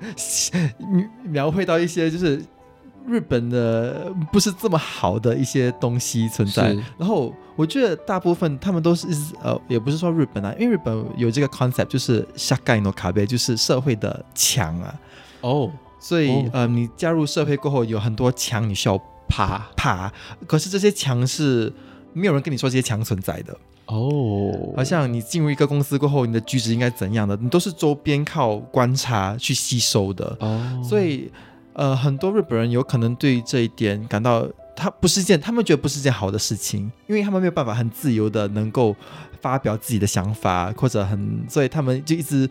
[1.25, 2.45] 描绘到一些就是
[3.07, 6.77] 日本的不是这么好的一些东西存在。
[6.99, 9.07] 然后我觉得大部分他们都是
[9.43, 14.95] 呃，也不是说日本啊，因为日本有这个 concept 就是社会の壁，就是社会的墙啊。
[15.41, 20.12] 哦，所以、哦、呃，你加入社会过后有很多墙你需要爬爬，
[20.47, 21.73] 可是这些墙是
[22.12, 23.57] 没有人跟你说这些墙存在的。
[23.89, 30.36] 哦，好像你进入一个公司过后，你的举止应该怎样的，你都是周边靠观察去吸收的。
[30.41, 31.30] 哦，所以
[31.72, 38.95] 呃，很多日本人有可能对于这一点感到，他不是件，他们觉得不是件好的事情，因为他们没有办法很自由的能够
[39.41, 42.47] 发表自己的想法，或者很，所以他们就一直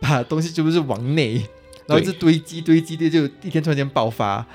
[0.00, 1.34] 把东西就是往内，
[1.86, 4.46] 然后一直堆积堆积的，就一天突然间爆发。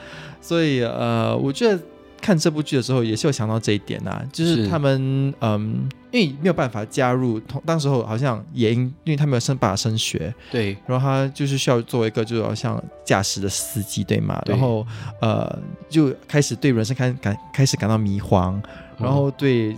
[0.41, 1.79] 所以呃，我觉得。
[2.23, 14.41] 看这部剧的时候，也是有想到这一点呐、啊，就是他们嗯，因为没有办法加入，同当时候好像也因因为他没有升办法升学，对，然后他就是需要做一个就好像驾驶的司机，对吗？
[14.45, 14.53] 对。
[14.53, 14.86] 然后
[15.20, 15.59] 呃，
[15.89, 18.61] 就开始对人生开感开始感到迷茫，
[18.97, 19.76] 然后对、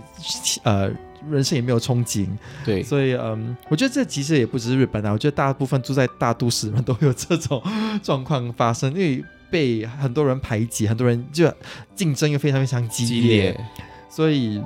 [0.62, 0.90] 嗯、呃
[1.30, 2.28] 人生也没有憧憬，
[2.64, 7.62] 对，所以嗯，我觉得这其实也不只是日本啊，我觉得大部分住在大都市的人都会有这种
[8.02, 9.24] 状况发生，因为。
[9.48, 11.48] 被很多人排挤，很多人就
[11.94, 13.60] 竞争又非常非常激烈，激烈，
[14.10, 14.60] 所以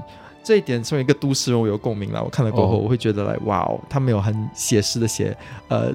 [0.51, 2.20] 这一点作为一个都市人，我有共鸣了。
[2.20, 5.36] 我看了过后，我会觉得来，哇哦，他没有很写实的写，
[5.68, 5.92] 呃，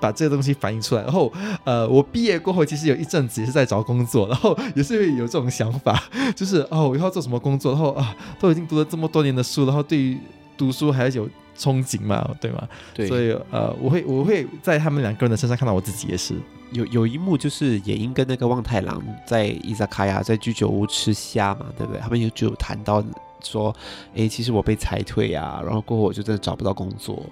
[0.00, 1.02] 把这个东西反映出来。
[1.02, 1.30] 然后，
[1.62, 6.02] 呃，我毕业过后，其实有一阵子也是在找工作，然后也是会有这种想法，
[6.34, 7.72] 就是哦，我以后要做什么工作？
[7.72, 10.18] 然后啊，都已经读了这么多年的书，然后对于
[10.56, 11.28] 读书还是有
[11.58, 12.66] 憧憬嘛，对吗？
[12.94, 16.34] 对，所以呃，我会我会在他们两个人的身上看到我自己也是。
[16.72, 22.00] 有有一幕就是野英跟那个望太郎在伊萨卡亚在居酒屋吃虾嘛，对不对？
[22.00, 23.02] 他们有就有谈到
[23.42, 23.74] 说，
[24.14, 27.22] 诶，其实我被裁退啊，然后过后我就真的找不到工作，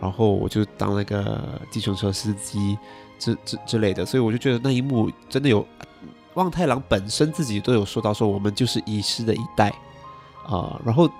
[0.00, 2.76] 然后我就当那个计程车司机
[3.18, 5.66] 之之之类的，所以我就觉得那一幕真的有
[6.34, 9.68] 望太郎本身自己都有说到说，我们就是遗失的一代
[10.46, 11.10] 啊、然后。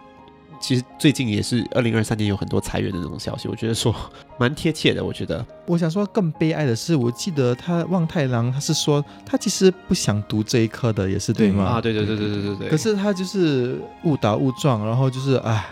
[0.67, 3.95] 其实最近也是二零二三年有很多裁员的那种消息，我觉得说
[4.41, 5.05] 蛮贴切的。
[5.05, 11.65] 我觉得，我想说更悲哀的是，我记得他望太郎他是说他其实不想读这一科的，也是对吗？
[11.65, 12.69] 啊，对对对对对对对。
[12.71, 15.67] 可是他就是误打误撞，然后就是哎，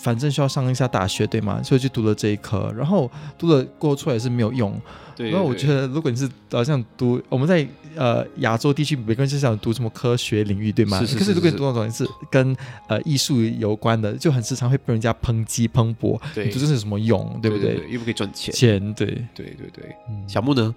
[0.00, 1.62] 反正需要上一下大学，对吗？
[1.62, 4.80] 所以就读了这一科，然后读了过后出来也是没有用。
[5.16, 11.00] 对，然后我觉得，如果你是好像读我们在呃亚洲地区，每个人是想读什么科学领域，对吗？
[11.00, 12.54] 是是是是是，可是如果你读那种是跟
[12.86, 16.20] 呃艺术有关的，就很时常会被人家抨击抨击。
[16.34, 17.68] 对，这是有什么用，对不对？
[17.68, 18.54] 对对对，又不可以赚钱。
[18.54, 19.96] 钱，对对对对。
[20.10, 20.74] 嗯、小木呢？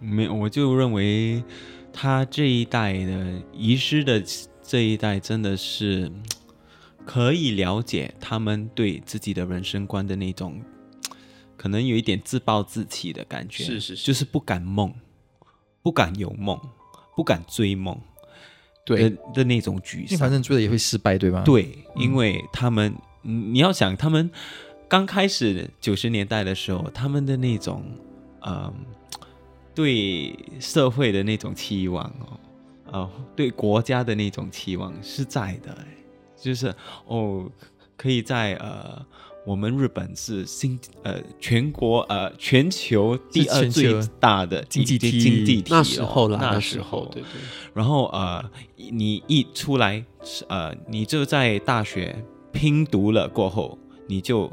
[0.00, 1.42] 没，我就认为
[1.92, 4.20] 他这一代的遗失的
[4.62, 6.10] 这一代，真的是
[7.06, 10.60] 可以了解他们对自己的人生观的那种。
[11.56, 14.92] 可能有一点自暴自弃的感觉，是是是，就是不敢梦，
[15.82, 16.60] 不敢有梦，
[17.16, 17.98] 不敢追梦，
[18.84, 20.18] 对的，的那种沮丧。
[20.18, 21.42] 反正追了也会失败，对吧？
[21.46, 24.30] 对，因为他们，嗯、你要想，他们
[24.86, 27.82] 刚开始九十年代的时候，他们的那种，
[28.46, 28.70] 嗯，
[29.74, 32.38] 对社会的那种期望哦，
[32.92, 35.76] 呃，对国家的那种期望是在的，
[36.46, 36.74] 就是
[37.06, 37.50] 哦，
[37.96, 39.04] 可以在呃。
[39.46, 47.28] 我们日本是新呃全国呃全球第二最大的经济体，经济体那时候了，那时候对对。
[47.72, 48.44] 然后呃，
[48.74, 50.04] 你一出来
[50.48, 53.78] 呃，你就在大学拼读了过后，
[54.08, 54.50] 你就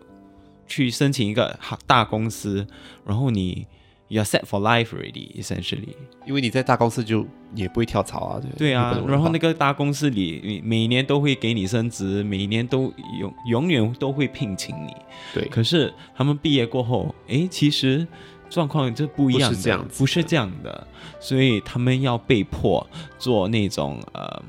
[0.68, 2.68] 去申请一个好大公司，
[3.04, 3.66] 然后你。
[4.14, 5.96] You're set for life already, essentially.
[6.28, 9.02] 因为你在大公司就也不会跳槽啊，对对啊。
[9.08, 14.96] 然后那个大公司里，每年都会给你升职，每年都永永远都会聘请你。
[15.34, 15.48] 对。
[15.50, 18.08] 可是他们毕业过后，哎，其实
[18.52, 20.88] 状况就不一样，不是这样，不是这样的，
[21.20, 22.88] 所以他们要被迫
[23.18, 24.44] 做那种呃。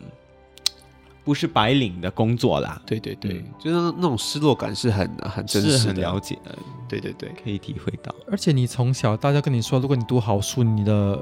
[1.24, 6.54] 不是白领的工作啦，对对对，嗯、就是那种失落感是很很真实的，是很了解的，
[6.86, 8.14] 对对对，可以体会到。
[8.30, 11.18] 而且你从小大家跟你说，如果你读好书，你的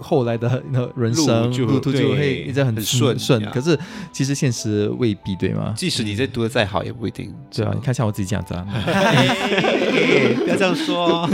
[0.00, 0.62] 后来的
[0.96, 3.44] 人生路途就会一直很顺顺。
[3.50, 3.78] 可是
[4.10, 5.74] 其实现实未必，对吗？
[5.76, 7.30] 即使你这读的再好，也不一定。
[7.50, 8.64] 对啊，你看像我自己这样子啊，
[10.44, 11.28] 不要这样说。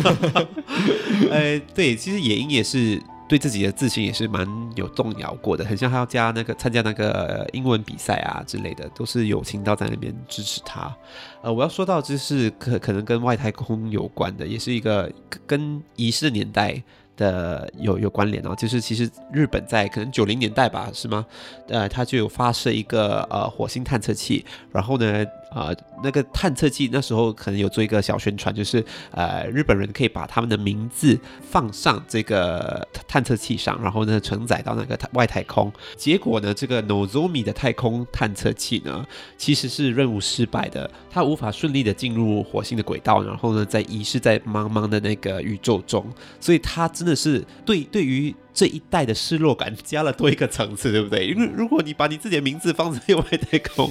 [1.30, 3.00] 哎，对，其实野英也是。
[3.33, 10.95] 对自己的自信也是蛮有动摇过的，很像他要加那个参加那个英文比赛啊之类的，都是有情到在那边支持他。
[11.41, 15.11] 呃，我要说到就是可可能跟外太空有关的，也是一个
[15.47, 16.83] 跟仪式年代
[17.16, 21.24] 的有有关联哦，就是其实日本在可能九零年代吧，是吗？
[21.68, 25.24] 呃，他就有发射一个呃火星探测器，然后呢。
[25.55, 25.70] 啊、
[26.03, 35.72] 那个探测器那时候可能有做一个小宣传，就是呃，日本人可以把他们的名字放上这个探测器上，然后呢承载到那个外太空。
[35.96, 46.05] 结果呢，这个 Nozomi 的太空探测器呢，其实是任务失败的，它无法顺利的进入火星的轨道，然后呢，在遗失在茫茫的那个宇宙中，
[46.40, 48.34] 所以它真的是对对于。
[48.55, 51.26] 这一代的失落感加了多一个层次，对不对？
[51.26, 53.90] 因为如果你把你自己的名字放在外太空，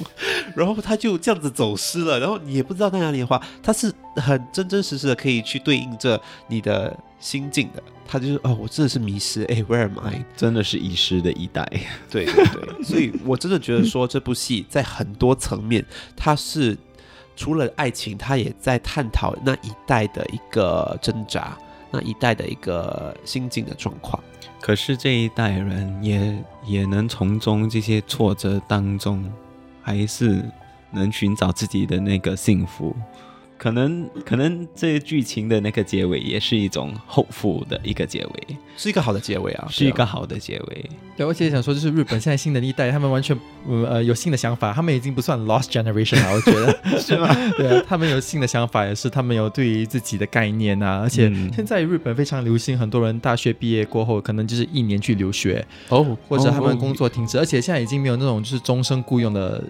[0.55, 7.81] 然后他就这样子走失了，然后你也不知道在哪里的话，他是很真真实实的可以去对应着你的心境的。
[8.07, 10.25] 他就是哦，我真的是迷失，哎，Where am I？
[10.35, 11.65] 真的是遗失的一代。
[12.09, 15.85] 对对对，所以我真的觉得说这部戏在很多层面，
[16.15, 16.77] 它是
[17.37, 21.57] 除了爱情，它也在探讨那一代的一个挣扎，
[21.89, 24.21] 那一代的一个心境的状况。
[24.59, 29.23] 可是这一代人也也能从中这些挫折当中，
[29.81, 30.43] 还是
[30.91, 32.95] 能寻找自己的那个幸福。
[33.61, 40.89] 可能可能这个剧情的那个结尾也是一种 hopeful 的一个结尾，是一个好的结尾啊，是一个好的结尾。
[41.15, 43.37] 对，而且想说，就是日本现在新的一代，他们完全
[43.67, 47.27] 呃有新的想法，他们已经不算 lost generation 了，我觉得 是吗？
[47.55, 50.99] 对啊，他们有新的想法，也是他们有对于自己的概念啊。
[51.03, 59.63] 而且现在日本非常流行，很多人大学毕业过后，可能就是一年去留学哦，或者他们工作停止，而且现在已经没有那种就是终身雇佣的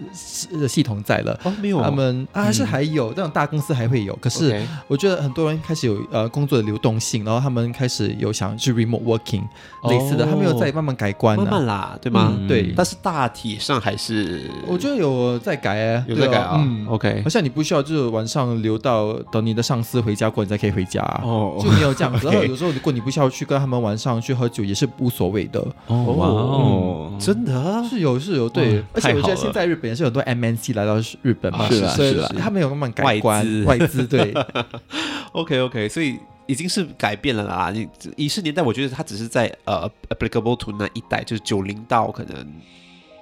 [0.66, 1.38] 系统在了。
[1.44, 3.81] 哦，没有，他们啊还是还有那种大公司还。
[3.82, 9.42] 还会有，可是我觉得很多人开始有呃工作的流动性，然后他们开始有想去 remote working
[9.88, 12.32] 类似的，哦他们有在慢慢改观、啊，慢慢啦，对吗？
[12.38, 12.72] 嗯对。
[12.76, 16.62] 但是大体上还是我觉得有在改哎、有在改啊。
[16.64, 16.86] 嗯。
[16.88, 22.26] OK，好像你不需要就是晚上留到等你的上司回家过，你才可以回家、啊，哦就没有这样子。
[22.30, 25.60] 然后有时候如果你不需要去跟他们晚上去喝酒，也是无所谓的。
[25.86, 27.84] 哦哇哦，真的？
[27.88, 33.42] 是有是有对，而且我觉得现在日本也是有很多 MNC 来到日本嘛，是啊所以是啊他们有慢慢改观。
[33.44, 34.32] 资外资对。
[35.32, 37.70] OK OK，所以已经是改变了啦。
[37.70, 42.46] 你仪式年代，我觉得他只是在呃 applicable to 那一代，就是九零到可能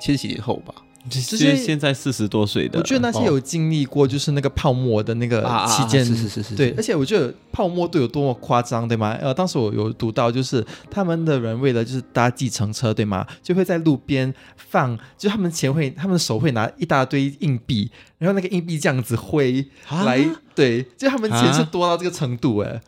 [0.01, 0.75] 千禧年后吧。
[1.09, 9.17] 这就是些现在四十多岁的，我觉得那些有经历过就是那个泡沫的那个期间，是是是是对，而且我觉得泡沫都有多么夸张，对吗？
[9.21, 13.27] 呃，当时我有读到，就是他们的人为了就是搭计程车，对吗？
[13.43, 22.81] 就会在路边放，就他们钱会，他们的手会拿一大堆硬币，然后那个硬币这样子挥啊来，对，就他们钱是多到这个程度，哎。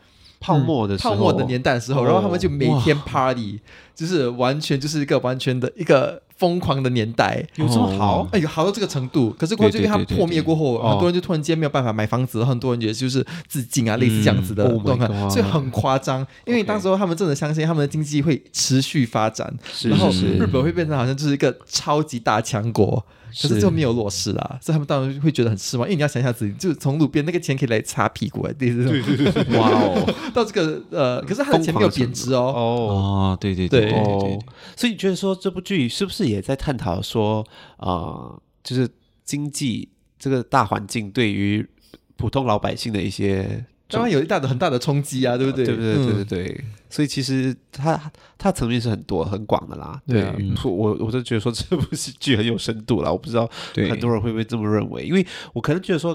[0.45, 3.61] 泡沫的时候泡沫的年代的时候，哦然后他们就每天 party，
[3.95, 7.47] 就是完全就是一个完全的一个疯狂的年代。
[7.55, 8.29] 有这么好哦？
[8.33, 16.27] 哎有，好到这个程度，可是过后就因为它对对对破灭过后，很多人就突然间没有办法买房子，很多人也就是自尽啊，类似这样子的嗯 Oh 状况，所以很夸张。
[16.45, 23.07] 因为当时候他们真的相信他们的经济会持续发展，然后日本会变成好像就是一个超级大强国。
[23.41, 25.87] 可是是就没有落实啦，所以他们当然会觉得很失望。
[25.89, 32.53] 因为你要想一下自己，就从路边那个钱可以来擦屁股欸，对对对，哇哦， 到这个呃，可是他的钱没有贬值哦。
[32.55, 32.61] 哦。
[32.93, 34.39] 哦，对对对对对哦，
[34.77, 37.47] 所以你觉得说这部剧是不是也在探讨说，
[37.79, 38.89] 呃，就是
[39.25, 41.69] 经济这个大环境对于
[42.17, 45.65] 普通老百姓的一些当然有一大的很大的冲击啊，对不对？
[45.65, 45.95] 对不对？
[45.95, 48.01] 对对嗯对，所以其实它
[48.39, 50.01] 它层面是很多很广的啦。
[50.07, 50.35] 对啊
[50.65, 51.83] 我我我就觉得说这部
[52.19, 56.15] 剧很有深度啦，我不知道很多人会不会这么认为，因为我可能觉得说，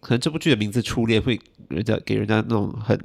[0.00, 2.98] 可能这部剧的名字《初恋》会人家给人家那种很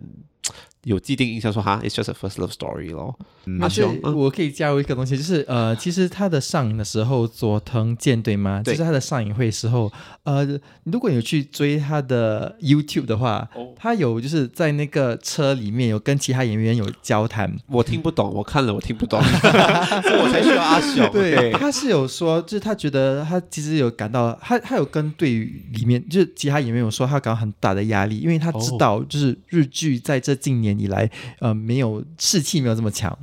[0.83, 3.17] 有既定印象说，哈，it's just a first love story 咯。
[3.61, 8.61] 而且熊嗯我可以加入一个东西，就是呃，其实他的上映的时候，佐藤健对吗？
[8.63, 9.91] 对就是他的上映会时候，
[10.23, 10.47] 呃，
[10.83, 17.53] 如果你有去追他的 YouTube 的话，哦他有就是在那个车里面有跟其他演员有交谈。
[17.67, 19.21] 我听不懂，我看了我听不懂，
[20.03, 21.11] 所以我才需要阿雄。
[21.11, 25.31] 对，他是有说，就是他觉得他其实有感到，他他有跟队
[25.73, 31.09] 里面就是其他演员有说，他感到很大的压力，因为他知道就是日剧在这近年以来，
[31.39, 33.17] 呃，没有士气没有这么强。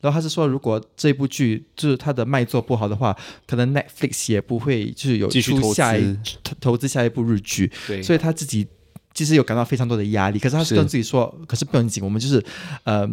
[0.00, 8.66] 然后他是说，如果这部剧就是他的卖座不好的话，可能 Netflix 也不会就是有出下一投投资下一部日剧，对，所以他自己。
[9.14, 12.44] 其实有感到非常多的压力，可是他是是跟自己说，可是不用紧，我们就是，
[12.82, 13.08] 呃，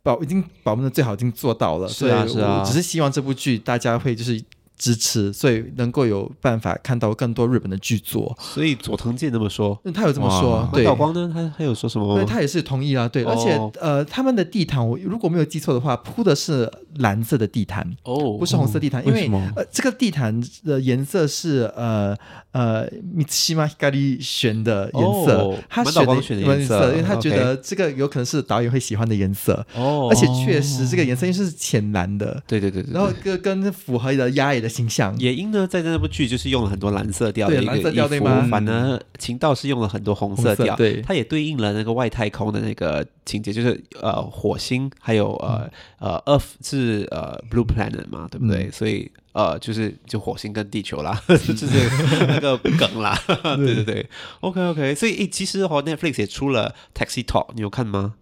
[0.00, 4.40] 把已经把我们的最好已经做到了，是啊所以是啊我只是希望这部剧大家会就是
[4.79, 8.37] 支持，所以能够有办法看到更多日本的剧作。
[8.39, 12.15] 所以佐藤健这么说，嗯他有这么说哇，满对，岛光呢，他他有说什么吗？
[12.15, 22.13] 对他也是同意啊，对，哦而且呃，他们的地毯我如果没有记错的话，铺的是蓝色的地毯，哦不是红色地毯，因为为什么呃，这个地毯的颜色是呃
[22.51, 35.14] 呃満岛ひかり选的颜色，哦他满岛光选的颜色因为他觉 OK 得这个有可能是导演会喜欢的颜色，哦而且确实这个颜色因为是浅蓝的，对对对对，然后跟跟符合的鸭野的 形象。
[35.18, 38.48] 野樱呢，在那部剧就是用了很多蓝色调的一个对蓝色调衣服对吗？
[38.50, 41.02] 反而晴道是用了很多红色调，色对。
[41.02, 45.68] 它也对应了那个外太空的那个情节，就是呃火星还有呃、
[45.98, 48.64] 呃 Earth 是呃 Blue Planet 嘛，对不对？
[48.68, 48.72] 嗯。
[48.72, 51.66] 所以呃就是就火星跟地球啦， 就是
[52.26, 53.14] 那个梗啦，
[53.56, 53.74] 对。
[53.74, 54.06] 对对
[54.40, 58.14] ，OK OK，所以诶其实哦 Netflix 也出了 Taxi Talk，你有看吗？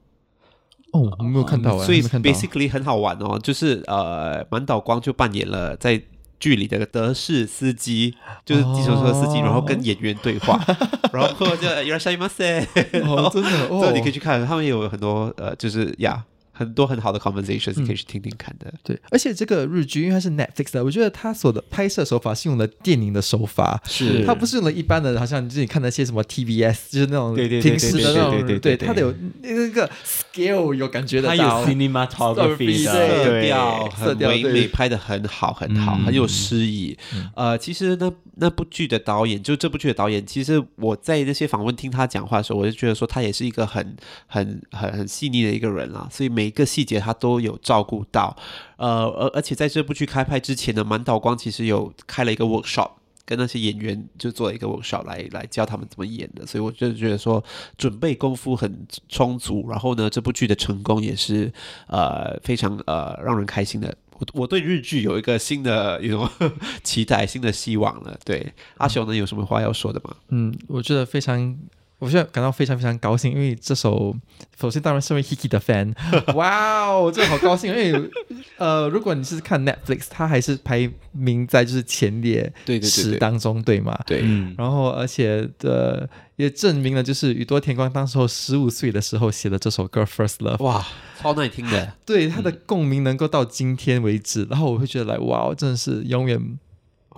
[0.90, 6.00] 哦，我没有看到啊，所以 basically 很好玩哦，就是呃，满岛光就扮演了在
[6.39, 8.15] 剧里的德士司机，
[8.45, 10.59] 就是计程车司机，哦然后跟演员对话，
[11.13, 12.65] 然后就いらっしゃいませ，
[13.03, 16.23] 哦，真的这 哦，你可以去看，他们也有很多呃，就是呀。
[16.58, 18.72] 很多很好的 conversations，你可以去听听看的。
[18.82, 24.24] 对，而且这个日剧因为它是 Netflix 的，我觉得它所的拍摄手法是用了电影的手法，是。
[24.26, 36.04] 它不是用了一般的，好像你自己看那些什么 TBS，就是那种对对对平时的那种，对对对对它的有那个 scale 有感觉的它有到，cinematography 色的色调色调对很唯美，拍的很好，很好，嗯。
[36.06, 36.98] 很有诗意。
[37.36, 43.96] 呃，其实那那部剧的导演，就这部剧的导演，其实我在那些访问听他讲话的时候，我就觉得说他也是一个很
[44.26, 48.36] 很很很细腻的一个人啦，所以每一个细节他都有照顾到。
[48.76, 52.90] 呃，而而且在这部剧开拍之前呢，满岛光其实有开了一个 workshop。
[53.28, 57.44] 跟那些演员就做了一个 workshop 来来教他们怎么演的，所以我就觉得说
[57.76, 61.52] 准备功夫很充足，然后呢，这部剧的成功也是
[61.88, 63.94] 呃非常呃让人开心的。
[64.18, 66.26] 我我对日剧有一个新的一种
[66.82, 68.18] 期待、新的希望了。
[68.24, 70.16] 对，阿雄呢有什么话要说的吗？
[70.30, 71.54] 嗯，我觉得非常
[71.98, 74.14] 我现在感到非常非常高兴，因为这首
[74.60, 75.92] 首先当然身为 Hiki 的 fan，
[76.34, 78.10] 哇哦，真的好高兴，因为
[78.56, 83.98] 呃，如果你是看 Netflix，它还是排名在就是前列十当中，对吗？
[84.06, 84.22] 对，
[84.56, 90.86] 然后而且的、呃、也证明了，就是宇多田光当时候十五岁的时候写的这首歌《First Love》，哇，
[91.20, 96.58] 超耐听的， 对他的共鸣能够到今天为止，然后我会觉得来哇，真的是永远。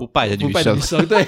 [0.01, 1.25] 不败的女生，女生对，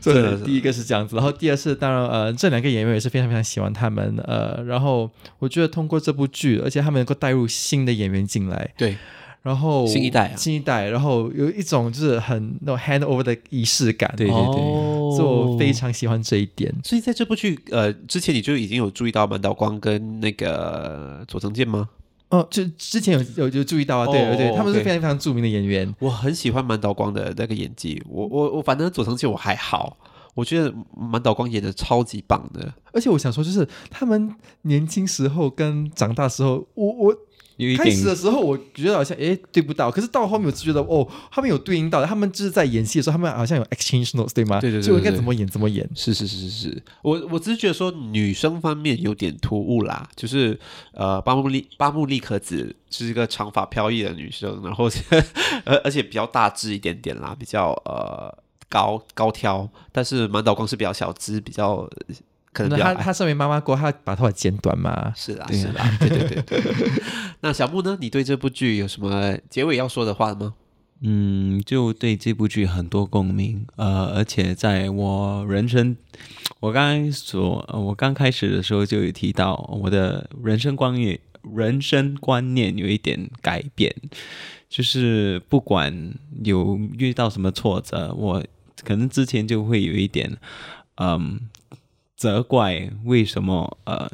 [0.02, 8.96] 对，第一个是这样子，然后第二是当然，呃，这两个演员也是非常非常喜欢他们，呃，然后我觉得通过这部剧，而且他们能够带入新的演员进来，对，
[9.42, 16.74] 然后新一代、啊，新一代，然后有一种就是很那种 hand over 的仪式感，对对对，所以我非常喜欢这一点。
[16.82, 21.88] 所以在这部剧，呃，之前你就已经有注意到满岛光跟那个佐藤健吗？
[22.30, 25.94] 哦，就之前有有就注意到啊，对对对，他们是非常非常著名的演员。
[26.00, 29.96] 我很喜欢满岛光的那个演技，我我我反正佐藤健我还好，
[30.34, 32.72] 我觉得满岛光演的超级棒的。
[32.92, 37.16] 而且我想说，就是他们年轻时候跟长大时候，我我。
[37.76, 44.60] 开始的时候，我觉得好像哎对不到，可是到后面我就觉得哦，他们有对应到，他们就是在演戏的时候，他们好像有 exchange notes 对吗？
[44.60, 45.88] 对对对，就应该怎么演怎么演。
[45.94, 50.58] 是是是是是，我我只是觉得说女生方面有点突兀啦，就是
[50.92, 54.90] 呃，八木利八木利可子是一个长发飘逸的女生，然后
[55.64, 58.36] 而而且比较大只一点点啦，比较呃
[58.68, 61.88] 高高挑，但是满岛光是比较小只，比较。
[62.56, 65.12] 可能他他身为妈妈过，他把头发剪短嘛？
[65.14, 66.62] 是啦，是啦，对对对对。
[67.40, 67.98] 那小木呢？
[68.00, 70.54] 你对这部剧有什么结尾要说的话吗？
[71.02, 73.66] 嗯，就对这部剧很多共鸣。
[73.76, 75.94] 呃，而且在我人生，
[76.60, 81.20] 我刚刚说，我刚开始的时候就有提到，我的人生观念，
[81.54, 83.94] 人生观念有一点改变，
[84.70, 88.42] 就是不管有遇到什么挫折，我
[88.82, 90.34] 可能之前就会有一点，
[90.94, 91.38] 嗯。
[92.16, 94.10] 责怪为什么呃，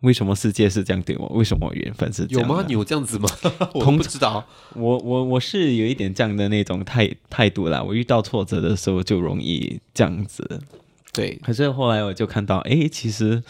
[0.00, 1.26] 为什么世界是这样对我？
[1.28, 2.48] 为什么缘分是这样？
[2.48, 2.64] 有吗？
[2.66, 3.28] 你有这样子吗？
[3.74, 4.44] 我不知道。
[4.74, 7.82] 我我我是有一点这样的那种态态度啦。
[7.82, 10.60] 我遇到挫折的时候就容易这样子。
[11.12, 11.38] 对。
[11.42, 13.42] 可是后来我就看到，哎，其实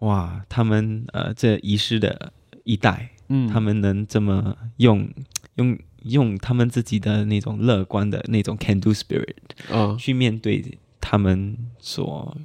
[0.00, 2.32] 哇，他们呃这遗失的
[2.64, 5.08] 一代，嗯，他们能这么用
[5.54, 9.36] 用用他们自己的那种乐观的那种 can do spirit，
[9.70, 12.36] 嗯，去面对他们所。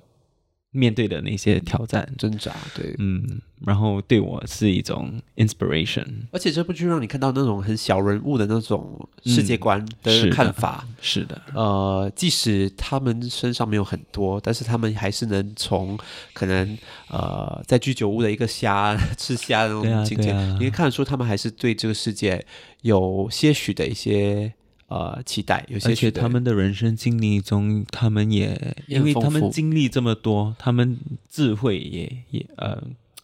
[0.71, 11.59] 面对的那些挑战、挣扎，对，嗯，然后对我是一种 inspiration，而且这部剧让你看到那种很小人物的那种世界观的看法，嗯、是的，是的。
[11.61, 15.99] 呃，即使他们身上没有很多，但是他们还是能从
[16.31, 16.77] 可能
[17.09, 22.45] 呃在居酒屋的一个虾吃虾的那种情节，啊啊、你可以看得出他们还是对这个世界
[22.81, 24.53] 有些许的一些。
[24.91, 32.77] 呃，期待有些，而且他们的人生经历中，他们也因为他们经历这么多，他们智慧也也呃，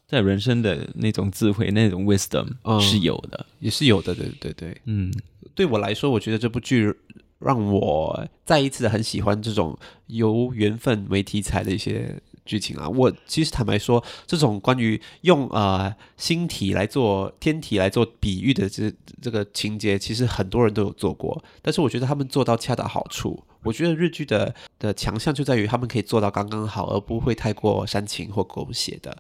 [0.08, 2.48] 在人生的那种智慧那种 wisdom
[2.80, 5.14] 是有的，嗯，也是有的，对对对，嗯，
[5.54, 6.94] 对我来说，我觉得这部剧
[7.40, 12.16] 让我再一次很喜欢这种由缘分为题材的一些。
[12.48, 18.92] 剧情啊，我其实坦白说，这种关于用呃星体来做天体来做比喻的这
[19.22, 23.44] 这个情节，其实很多人都有做过，但是我觉得他们做到恰到好处。
[23.64, 29.18] 我觉得日剧的的强项就在于他们可以做到刚刚好，而不会太过煽情或狗血的。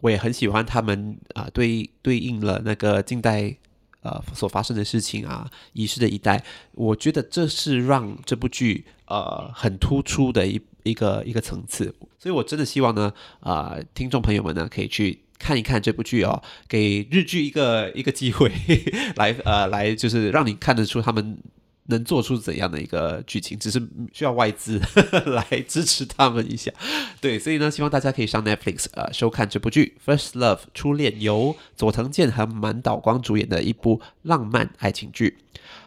[0.00, 3.54] 我也很喜欢他们啊、对对应了那个近代
[4.02, 6.42] 呃所发生的事情啊，遗失的一代，
[6.72, 11.92] 我觉得这是让这部剧呃很突出的一一个一个层次。
[12.18, 18.50] 所以，我真的希望呢，啊、呃，听众朋友们呢，可以去看一看这部剧哦，给日剧一个一个机会，
[19.16, 21.36] 来呃，来就是让你看得出他们
[21.88, 23.78] 能做出怎样的一个剧情，只是
[24.12, 24.80] 需要外资
[25.26, 26.72] 来支持他们一下。
[27.20, 35.36] 对，所以呢，希望大家可以上 Netflix 呃收看这部剧《First Love》初恋，由佐藤健和满岛光主演的一部浪漫爱情剧。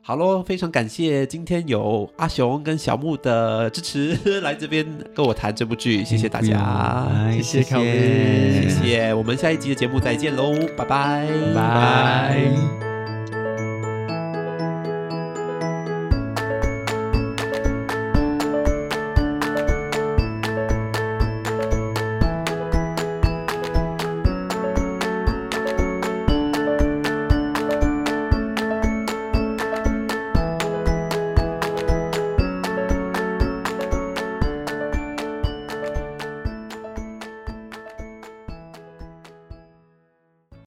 [0.02, 10.86] 好喽，非常感谢今天有阿雄跟小木的支持， 来这边跟我谈这部剧，谢谢大家，谢谢，谢谢，谢谢，我们下一集的节目再见喽，拜。
[10.86, 12.97] 拜，拜。